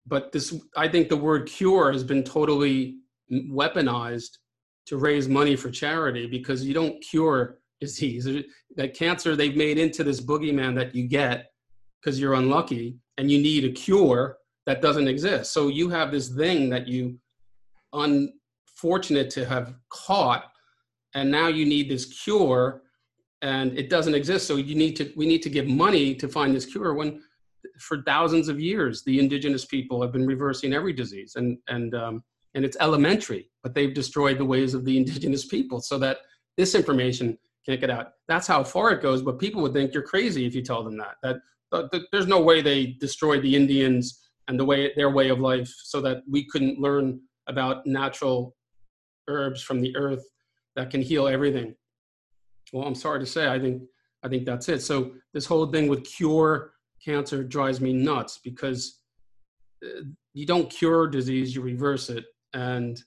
[0.05, 2.97] But this, I think the word cure has been totally
[3.31, 4.37] weaponized
[4.85, 8.27] to raise money for charity because you don't cure disease.
[8.75, 11.51] That cancer they've made into this boogeyman that you get
[12.01, 15.53] because you're unlucky and you need a cure that doesn't exist.
[15.53, 17.19] So you have this thing that you
[17.93, 20.51] unfortunate to have caught
[21.13, 22.81] and now you need this cure
[23.41, 24.47] and it doesn't exist.
[24.47, 27.21] So you need to we need to give money to find this cure when
[27.79, 31.33] for thousands of years the indigenous people have been reversing every disease.
[31.35, 32.23] And and um,
[32.55, 36.19] and it's elementary but they've destroyed the ways of the indigenous people so that
[36.55, 38.13] this information can't get out.
[38.27, 40.97] That's how far it goes but people would think you're crazy if you tell them
[40.97, 41.37] that that,
[41.71, 45.71] that there's no way they destroyed the indians and the way their way of life
[45.83, 48.55] so that we couldn't learn about natural
[49.27, 50.25] herbs from the earth
[50.75, 51.75] that can heal everything
[52.73, 53.83] well, I'm sorry to say, I think
[54.23, 54.81] I think that's it.
[54.81, 58.99] So this whole thing with cure cancer drives me nuts because
[59.85, 60.01] uh,
[60.33, 62.25] you don't cure disease, you reverse it.
[62.53, 63.01] And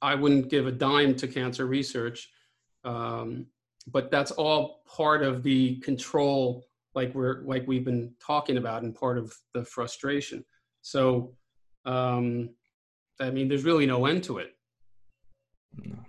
[0.00, 2.28] I wouldn't give a dime to cancer research,
[2.84, 3.46] um,
[3.86, 8.94] but that's all part of the control, like we're like we've been talking about, and
[8.94, 10.44] part of the frustration.
[10.82, 11.34] So,
[11.84, 12.50] um,
[13.20, 14.50] I mean, there's really no end to it.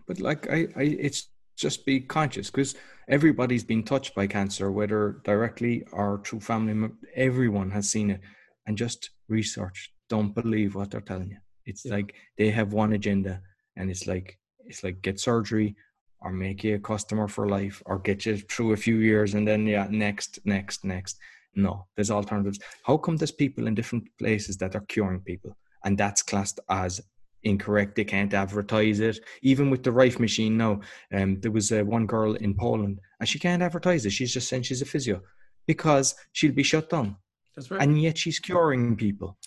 [0.08, 2.76] But like I, I it's just be conscious because
[3.08, 6.90] everybody's been touched by cancer, whether directly or through family.
[7.16, 8.22] Everyone has seen it,
[8.66, 9.92] and just research.
[10.10, 11.38] Don't believe what they're telling you.
[11.66, 11.96] It's yeah.
[11.96, 13.42] like they have one agenda,
[13.76, 15.76] and it's like it's like get surgery
[16.24, 19.48] or make you a customer for life or get you through a few years and
[19.48, 21.18] then yeah next next next
[21.56, 25.98] no there's alternatives how come there's people in different places that are curing people and
[25.98, 27.02] that's classed as
[27.44, 27.96] incorrect.
[27.96, 29.20] They can't advertise it.
[29.42, 30.82] Even with the Rife machine now,
[31.14, 34.12] um, there was uh, one girl in Poland and she can't advertise it.
[34.12, 35.22] She's just saying she's a physio
[35.68, 37.16] because she'll be shut down.
[37.56, 37.82] That's right.
[37.82, 39.38] And yet she's curing people.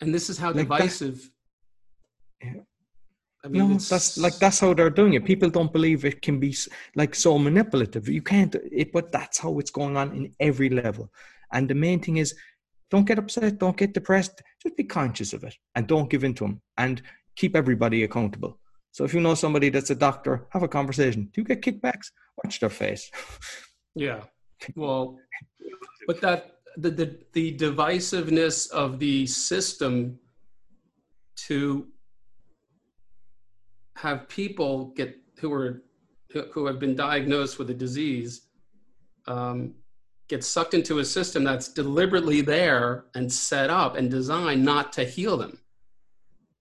[0.00, 1.30] And this is how like divisive.
[2.40, 2.60] That, yeah.
[3.44, 5.24] I mean, no, that's like that's how they're doing it.
[5.24, 6.54] People don't believe it can be
[6.96, 8.08] like so manipulative.
[8.08, 8.54] You can't.
[8.72, 11.12] It, but that's how it's going on in every level.
[11.52, 12.34] And the main thing is,
[12.90, 14.42] don't get upset, don't get depressed.
[14.62, 16.60] Just be conscious of it, and don't give in to them.
[16.76, 17.02] And
[17.36, 18.58] keep everybody accountable.
[18.92, 21.30] So if you know somebody that's a doctor, have a conversation.
[21.32, 22.10] Do you get kickbacks?
[22.42, 23.10] Watch their face.
[23.98, 24.24] Yeah.
[24.74, 25.16] Well,
[26.06, 30.18] but that the, the the divisiveness of the system
[31.46, 31.86] to
[33.96, 35.82] have people get who are
[36.52, 38.42] who have been diagnosed with a disease
[39.26, 39.74] um,
[40.28, 45.04] get sucked into a system that's deliberately there and set up and designed not to
[45.04, 45.58] heal them.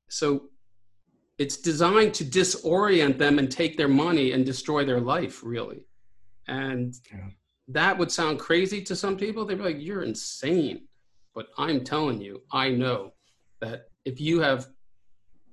[0.07, 0.49] So
[1.38, 5.86] it's designed to disorient them and take their money and destroy their life really.
[6.47, 7.27] And yeah.
[7.67, 9.45] that would sound crazy to some people.
[9.45, 10.88] They'd be like you're insane.
[11.36, 13.11] But i'm telling you i know
[13.59, 14.69] that if you have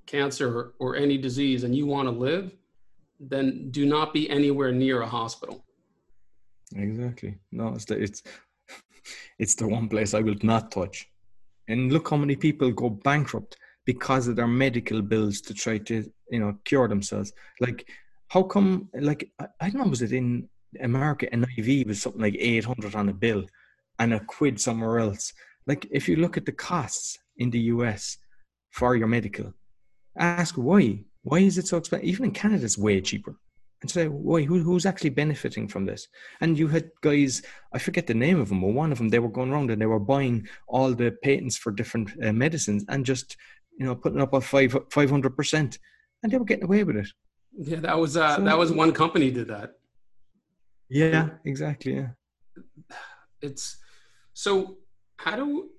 [0.06, 2.56] cancer or any disease and you want to live
[3.18, 5.64] then do not be anywhere near a hospital.
[6.74, 7.38] Exactly.
[7.52, 8.22] No it's the, it's
[9.38, 11.08] it's the one place i will not touch.
[11.68, 16.10] And look how many people go bankrupt because of their medical bills to try to
[16.30, 17.32] you know cure themselves.
[17.60, 17.88] Like
[18.32, 19.30] how come like
[19.60, 20.48] i don't know was it in
[20.80, 23.44] america an iv was something like 800 on a bill
[23.98, 25.32] and a quid somewhere else.
[25.66, 28.16] Like if you look at the costs in the us
[28.70, 29.52] for your medical
[30.18, 31.04] ask why.
[31.24, 33.36] Why is it so expensive even in canada it's way cheaper.
[33.82, 36.06] And say, why, who, who's actually benefiting from this?
[36.40, 39.18] And you had guys, I forget the name of them, but one of them, they
[39.18, 43.04] were going around and they were buying all the patents for different uh, medicines and
[43.04, 43.36] just
[43.82, 45.78] you know, putting up a five five hundred percent,
[46.22, 47.08] and they were getting away with it.
[47.58, 49.72] Yeah, that was uh, so, that was one company did that.
[50.88, 51.94] Yeah, exactly.
[51.96, 52.10] Yeah,
[53.40, 53.78] it's
[54.34, 54.78] so.
[55.16, 55.70] How do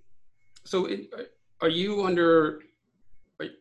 [0.66, 0.88] so?
[0.88, 1.10] It,
[1.62, 2.60] are you under?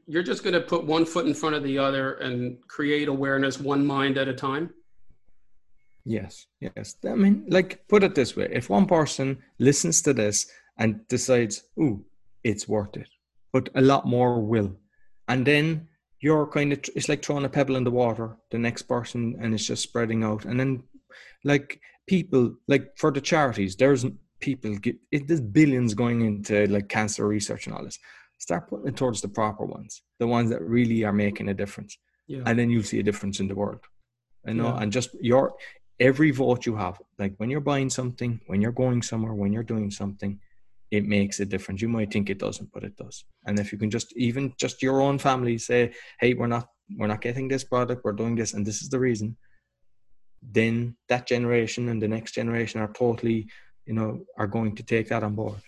[0.06, 3.60] You're just going to put one foot in front of the other and create awareness,
[3.60, 4.70] one mind at a time.
[6.04, 6.96] Yes, yes.
[7.04, 11.62] I mean, like, put it this way: if one person listens to this and decides,
[11.78, 12.04] "Ooh,
[12.42, 13.08] it's worth it,"
[13.52, 14.76] but a lot more will.
[15.28, 15.88] And then
[16.20, 19.54] you're kind of, it's like throwing a pebble in the water, the next person, and
[19.54, 20.44] it's just spreading out.
[20.44, 20.84] And then,
[21.44, 24.04] like, people, like for the charities, there's
[24.42, 27.98] people get it, there's billions going into like cancer research and all this
[28.38, 31.96] start putting it towards the proper ones the ones that really are making a difference
[32.26, 32.42] yeah.
[32.44, 33.80] and then you'll see a difference in the world
[34.46, 34.80] you know yeah.
[34.82, 35.54] and just your
[36.00, 39.62] every vote you have like when you're buying something when you're going somewhere when you're
[39.62, 40.38] doing something
[40.92, 41.80] it makes a difference.
[41.80, 43.24] You might think it doesn't but it does.
[43.46, 46.66] And if you can just even just your own family say hey we're not
[46.98, 49.36] we're not getting this product we're doing this and this is the reason
[50.42, 53.48] then that generation and the next generation are totally
[53.86, 55.60] you know are going to take that on board.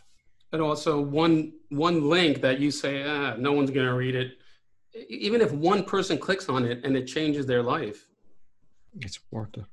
[0.52, 4.32] And also one one link that you say ah, no one's going to read it
[5.08, 8.06] even if one person clicks on it and it changes their life.
[9.00, 9.64] It's worth it.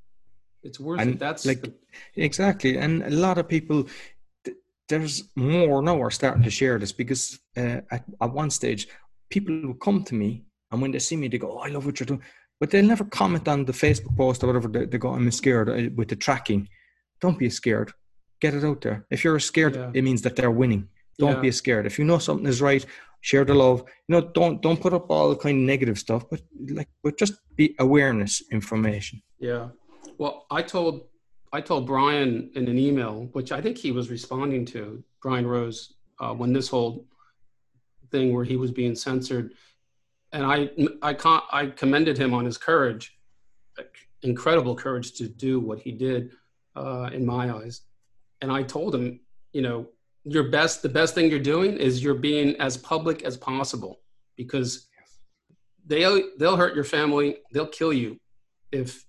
[0.63, 1.19] It's worth and it.
[1.19, 1.73] That's like the...
[2.15, 2.77] exactly.
[2.77, 3.87] And a lot of people
[4.91, 8.87] there's more now are starting to share this because uh, at, at one stage
[9.29, 11.85] people will come to me and when they see me they go oh i love
[11.85, 12.23] what you're doing.
[12.59, 15.69] But they'll never comment on the facebook post or whatever they, they go i'm scared
[15.69, 16.67] uh, with the tracking.
[17.21, 17.91] Don't be scared.
[18.39, 19.05] Get it out there.
[19.11, 19.91] If you're scared yeah.
[19.93, 20.87] it means that they're winning.
[21.19, 21.41] Don't yeah.
[21.41, 21.85] be scared.
[21.85, 22.85] If you know something is right
[23.21, 23.83] share the love.
[24.07, 26.41] You know don't don't put up all the kind of negative stuff but
[26.79, 29.21] like but just be awareness information.
[29.39, 29.69] Yeah.
[30.17, 31.07] Well i told
[31.53, 35.93] i told brian in an email which i think he was responding to brian rose
[36.19, 37.05] uh, when this whole
[38.11, 39.53] thing where he was being censored.
[40.33, 40.69] And i
[41.01, 43.17] i can't i commended him on his courage
[44.23, 46.31] incredible courage to do what he did
[46.75, 47.81] uh, in my eyes.
[48.41, 49.19] And i told him
[49.51, 49.87] you know
[50.23, 53.99] your best the best thing you're doing is you're being as public as possible
[54.37, 54.87] because
[55.85, 57.37] they'll they'll hurt your family.
[57.51, 58.17] They'll kill you
[58.71, 59.05] if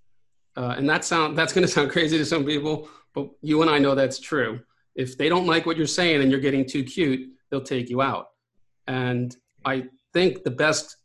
[0.57, 3.71] uh, and that sound that's going to sound crazy to some people but you and
[3.71, 4.61] i know that's true
[4.95, 8.03] if they don't like what you're saying and you're getting too cute they'll take you
[8.03, 8.29] out
[8.87, 10.97] and i think the best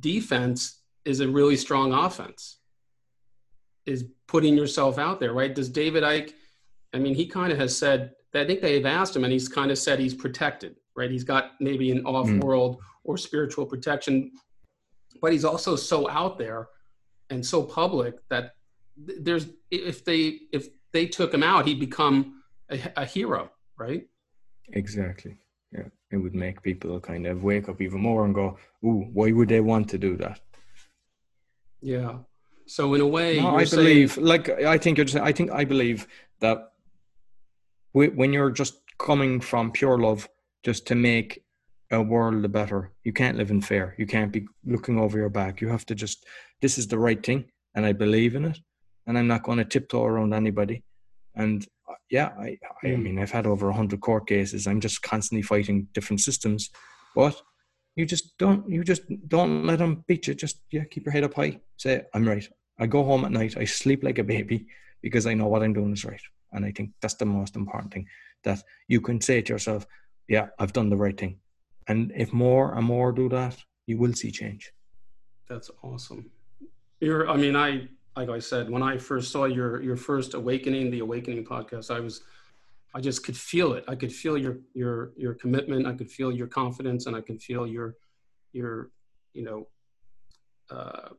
[0.00, 2.58] defense is a really strong offense
[3.84, 6.32] is putting yourself out there right does david Icke?
[6.94, 9.70] I mean he kind of has said I think they've asked him, and he's kind
[9.70, 11.10] of said he's protected, right?
[11.10, 12.80] He's got maybe an off-world mm.
[13.04, 14.32] or spiritual protection,
[15.20, 16.68] but he's also so out there
[17.32, 18.54] and so public that
[18.96, 24.06] there's if they if they took him out, he'd become a, a hero, right?
[24.68, 25.38] Exactly.
[25.72, 29.32] Yeah, it would make people kind of wake up even more and go, "Ooh, why
[29.32, 30.40] would they want to do that?"
[31.80, 32.18] Yeah.
[32.66, 35.50] So in a way, no, I believe, saying, like I think you're just, I think
[35.50, 36.06] I believe
[36.40, 36.72] that
[37.92, 40.28] when you're just coming from pure love
[40.62, 41.41] just to make
[41.92, 42.92] a world the better.
[43.04, 43.94] You can't live in fear.
[43.98, 45.60] You can't be looking over your back.
[45.60, 46.26] You have to just
[46.60, 48.58] this is the right thing and i believe in it
[49.06, 50.82] and i'm not going to tiptoe around anybody.
[51.34, 53.02] And uh, yeah i i hmm.
[53.02, 54.66] mean i've had over 100 court cases.
[54.66, 56.70] I'm just constantly fighting different systems.
[57.14, 57.40] But
[57.96, 60.34] you just don't you just don't let them beat you.
[60.34, 61.60] Just yeah keep your head up high.
[61.76, 62.48] Say i'm right.
[62.78, 63.56] I go home at night.
[63.56, 64.66] I sleep like a baby
[65.02, 66.22] because i know what i'm doing is right.
[66.52, 68.06] And I think that's the most important thing
[68.44, 69.86] that you can say to yourself,
[70.28, 71.38] yeah, I've done the right thing.
[71.92, 73.54] And if more and more do that,
[73.88, 74.72] you will see change.
[75.50, 76.30] That's awesome.
[77.00, 77.68] You're, I mean, I,
[78.16, 82.00] like I said, when I first saw your, your first awakening, the awakening podcast, I
[82.00, 82.22] was,
[82.94, 83.84] I just could feel it.
[83.92, 85.86] I could feel your, your, your commitment.
[85.86, 87.96] I could feel your confidence and I could feel your,
[88.52, 88.90] your,
[89.34, 89.68] you know,
[90.70, 91.10] uh,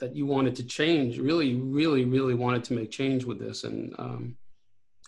[0.00, 3.62] that you wanted to change really, really, really wanted to make change with this.
[3.62, 4.36] And, um,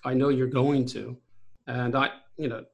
[0.05, 1.17] I know you're going to,
[1.67, 2.65] and I, you know,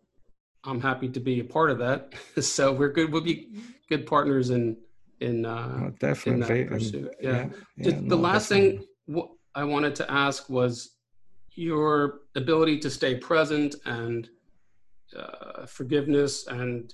[0.67, 2.13] I'm happy to be a part of that.
[2.41, 3.13] so we're good.
[3.13, 3.49] We'll be
[3.89, 4.77] good partners in
[5.21, 6.63] in uh, oh, definitely.
[6.63, 7.15] In pursuit.
[7.21, 7.31] Yeah.
[7.31, 8.87] yeah, yeah the no, last definitely.
[9.09, 10.97] thing I wanted to ask was
[11.55, 14.29] your ability to stay present and
[15.17, 16.93] uh, forgiveness and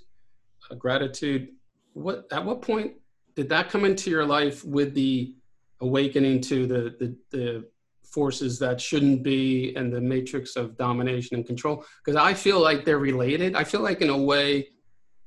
[0.71, 1.49] uh, gratitude.
[1.95, 2.93] What at what point
[3.35, 5.35] did that come into your life with the
[5.81, 7.65] awakening to the the, the
[8.13, 11.85] forces that shouldn't be and the matrix of domination and control.
[12.05, 13.55] Because i feel like they're related.
[13.57, 14.69] I feel like in a way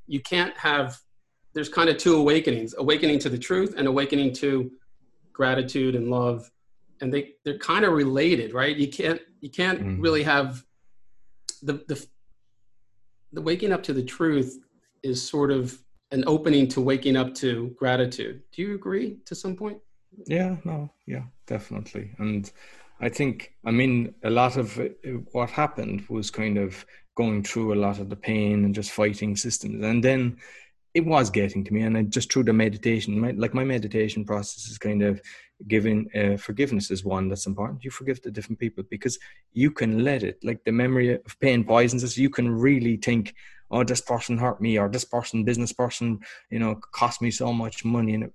[0.08, 0.98] you can't have
[1.54, 4.72] there's kind of two awakenings awakening to the truth and awakening to
[5.34, 6.50] gratitude and love.
[7.02, 8.76] And they they're kind of related right?
[8.76, 10.02] You can't you can't mm-hmm.
[10.02, 10.64] really have
[11.62, 12.06] the the
[13.34, 14.60] the waking up to the truth
[15.04, 15.78] is sort of
[16.12, 18.42] an opening to waking up to gratitude.
[18.54, 19.80] Do you agree to some point
[20.28, 22.12] yeah, no, yeah, definitely.
[22.18, 22.52] And
[23.00, 24.80] I think, I mean, a lot of
[25.32, 26.86] what happened was kind of
[27.16, 29.84] going through a lot of the pain and just fighting systems.
[29.84, 30.38] And then
[30.94, 31.82] it was getting to me.
[31.82, 35.22] And I just through the meditation, my, like my meditation process is kind of
[35.68, 37.84] giving uh, forgiveness is one that's important.
[37.84, 39.20] You forgive the different people because
[39.52, 42.18] you can let it, like the memory of pain poisons us.
[42.18, 43.36] You can really think,
[43.72, 47.52] oh, this person hurt me or this person, business person, you know, cost me so
[47.52, 48.14] much money.
[48.14, 48.32] And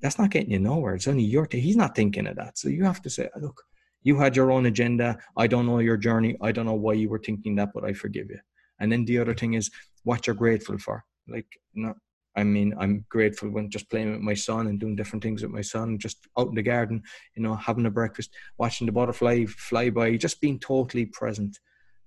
[0.00, 0.94] that's not getting you nowhere.
[0.94, 2.58] It's only your, he's not thinking of that.
[2.58, 3.62] So you have to say, look,
[4.04, 5.18] You had your own agenda.
[5.36, 6.36] I don't know your journey.
[6.40, 8.38] I don't know why you were thinking that, but I forgive you.
[8.78, 9.70] And then the other thing is
[10.04, 11.04] what you're grateful for.
[11.26, 11.94] Like, know,
[12.36, 15.52] I mean, I'm grateful when just playing with my son and doing different things with
[15.52, 17.02] my son, just out in the garden,
[17.34, 21.58] you know, having a breakfast, watching the butterfly fly by, just being totally present,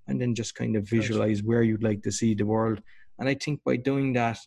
[0.08, 2.80] and then just kind of visualize where you'd like to see the world.
[3.18, 4.38] And I think by doing that,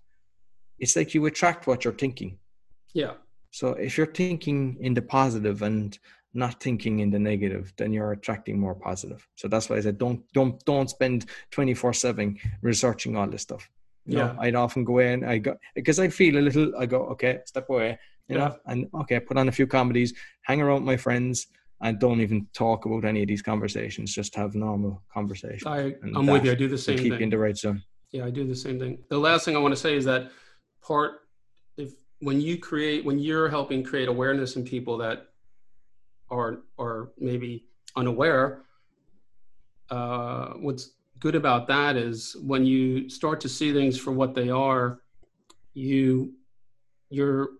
[0.78, 2.38] it's like you attract what you're thinking.
[2.94, 3.14] Yeah.
[3.50, 5.98] So if you're thinking in the positive and
[6.32, 9.26] not thinking in the negative, then you're attracting more positive.
[9.34, 13.68] So that's why I said don't don't don't spend 24/7 researching all this stuff.
[14.06, 14.24] You yeah.
[14.24, 17.40] know, I'd often go in, I go because I feel a little I go, okay,
[17.46, 17.98] step away,
[18.28, 18.48] you yeah.
[18.48, 21.48] know, and okay, put on a few comedies, hang around with my friends,
[21.82, 24.14] and don't even talk about any of these conversations.
[24.14, 25.66] Just have normal conversations.
[25.66, 26.52] I, I'm with you.
[26.52, 27.22] I do the same keep thing.
[27.22, 27.82] in the right zone.
[28.12, 28.98] Yeah, I do the same thing.
[29.08, 30.30] The last thing I want to say is that
[30.82, 31.20] part
[32.20, 35.28] when you create when you're helping create awareness in people that
[36.30, 37.64] are are maybe
[37.96, 38.62] unaware
[39.90, 44.48] uh, what's good about that is when you start to see things for what they
[44.48, 45.00] are
[45.74, 46.32] you
[47.10, 47.50] your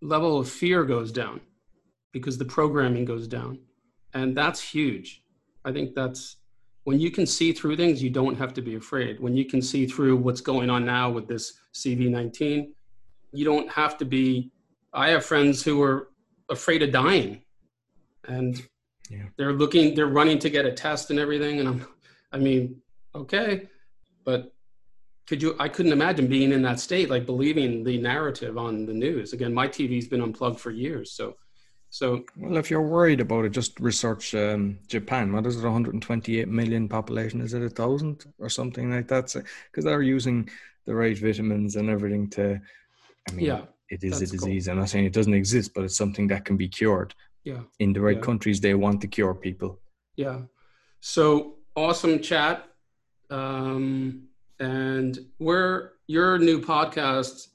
[0.00, 1.40] level of fear goes down
[2.12, 3.58] because the programming goes down.
[4.14, 5.22] And that's huge.
[5.64, 6.36] I think that's
[6.84, 9.20] when you can see through things you don't have to be afraid.
[9.20, 12.70] When you can see through what's going on now with this cv19
[13.32, 14.50] you don't have to be
[14.92, 16.08] i have friends who are
[16.48, 17.42] afraid of dying.
[18.26, 18.62] And
[19.10, 19.24] yeah.
[19.36, 21.60] they're looking they're running to get a test and everything.
[21.60, 21.86] And i'm
[22.32, 22.80] i mean
[23.14, 23.68] okay
[24.24, 24.52] but
[25.26, 28.92] could you i couldn't imagine being in that state like believing the narrative on the
[28.92, 29.32] news.
[29.32, 31.36] Again my tv's been unplugged for years so
[31.90, 32.22] so.
[32.36, 35.32] Well if you're worried about it just research um, japan.
[35.32, 37.40] What is it 128 million population?
[37.40, 39.34] Is it a thousand or something like that?
[39.70, 40.50] Because they're using
[40.84, 42.60] the right vitamins and everything to
[43.28, 44.66] I mean, yeah, it is a disease.
[44.66, 44.72] Cool.
[44.72, 47.14] I'm not saying it doesn't exist, but it's something that can be cured.
[47.44, 47.60] Yeah.
[47.78, 48.22] In the right yeah.
[48.22, 49.80] countries, they want to cure people.
[50.16, 50.40] Yeah.
[51.00, 52.66] So awesome chat.
[53.30, 54.24] Um,
[54.58, 57.48] and where your new podcast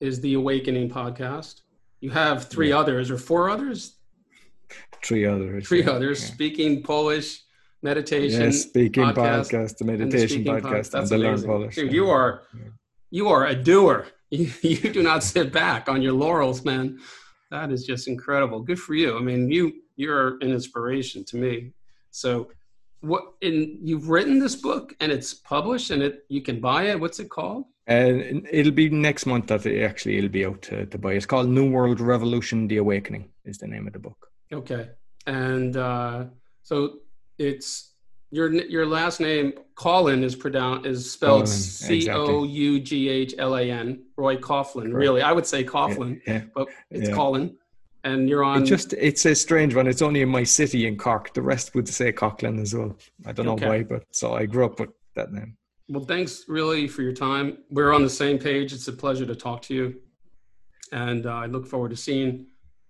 [0.00, 1.62] is the Awakening podcast.
[2.00, 2.78] You have three yeah.
[2.78, 3.96] others or four others?
[5.02, 5.66] Three others.
[5.68, 5.90] Three yeah.
[5.90, 6.22] others.
[6.22, 7.42] Speaking Polish
[7.82, 8.42] meditation.
[8.42, 11.74] Yes, speaking podcast, podcast the meditation the podcast, and the learn Polish.
[11.74, 12.42] Dude, you are
[13.10, 14.06] you are a doer.
[14.30, 17.00] You, you do not sit back on your laurels, man.
[17.50, 18.60] That is just incredible.
[18.60, 19.18] Good for you.
[19.18, 21.72] I mean, you you're an inspiration to me.
[22.10, 22.50] So,
[23.00, 27.00] what in you've written this book and it's published and it you can buy it.
[27.00, 27.64] What's it called?
[27.86, 31.14] And uh, it'll be next month that it actually it'll be out to, to buy.
[31.14, 33.30] It's called New World Revolution: The Awakening.
[33.44, 34.28] Is the name of the book.
[34.52, 34.90] Okay,
[35.26, 36.26] and uh,
[36.62, 36.98] so
[37.38, 37.89] it's
[38.30, 43.56] your your last name Coughlan is pronounced is spelled C O U G H L
[43.56, 44.04] A N.
[44.16, 44.92] Roy Coughlan.
[44.94, 46.42] Really, I would say Coughlin, yeah, yeah.
[46.54, 47.14] but it's yeah.
[47.14, 47.56] Colin.
[48.02, 48.62] And you're on.
[48.62, 49.86] It just it's a strange one.
[49.86, 51.34] It's only in my city in Cork.
[51.34, 52.96] The rest would say Coughlin as well.
[53.26, 53.68] I don't know okay.
[53.68, 55.56] why, but so I grew up with that name.
[55.88, 57.58] Well, thanks really for your time.
[57.70, 58.72] We're on the same page.
[58.72, 60.00] It's a pleasure to talk to you,
[60.92, 62.46] and uh, I look forward to seeing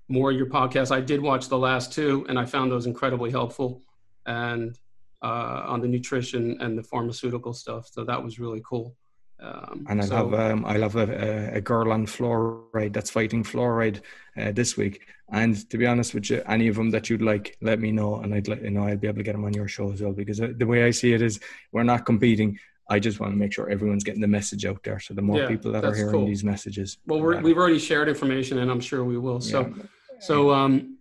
[0.06, 0.94] more of your podcasts.
[0.94, 3.82] I did watch the last two, and I found those incredibly helpful.
[4.26, 4.78] And
[5.22, 7.88] uh, on the nutrition and the pharmaceutical stuff.
[7.92, 8.96] So that was really cool.
[9.42, 13.42] Um, and I so, have um, I love a, a, girl on fluoride that's fighting
[13.42, 14.02] fluoride
[14.36, 15.06] uh, this week.
[15.32, 18.16] And to be honest with you, any of them that you'd like, let me know,
[18.16, 20.02] and I'd let you know I'll be able to get them on your show as
[20.02, 20.12] well.
[20.12, 21.40] Because uh, the way I see it is,
[21.72, 22.58] we're not competing.
[22.90, 25.00] I just want to make sure everyone's getting the message out there.
[25.00, 26.26] So the more yeah, people that are hearing cool.
[26.26, 29.40] these messages, well, we have already shared information, and I'm sure we will.
[29.40, 29.84] So, yeah.
[30.18, 30.98] so um,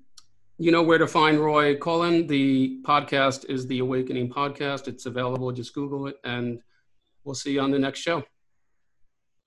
[0.60, 2.28] you know where to find Roy Coughlan.
[2.28, 4.90] The podcast is the Awakening Podcast.
[4.90, 5.52] It's available.
[5.54, 6.60] Just Google it, and
[7.24, 8.24] we'll see you on the next show.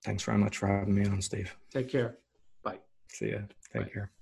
[0.03, 1.55] Thanks very much for having me on, Steve.
[1.71, 2.17] Take care.
[2.63, 2.79] Bye.
[3.09, 3.37] See ya.
[3.71, 3.89] Take Bye.
[3.89, 4.12] care.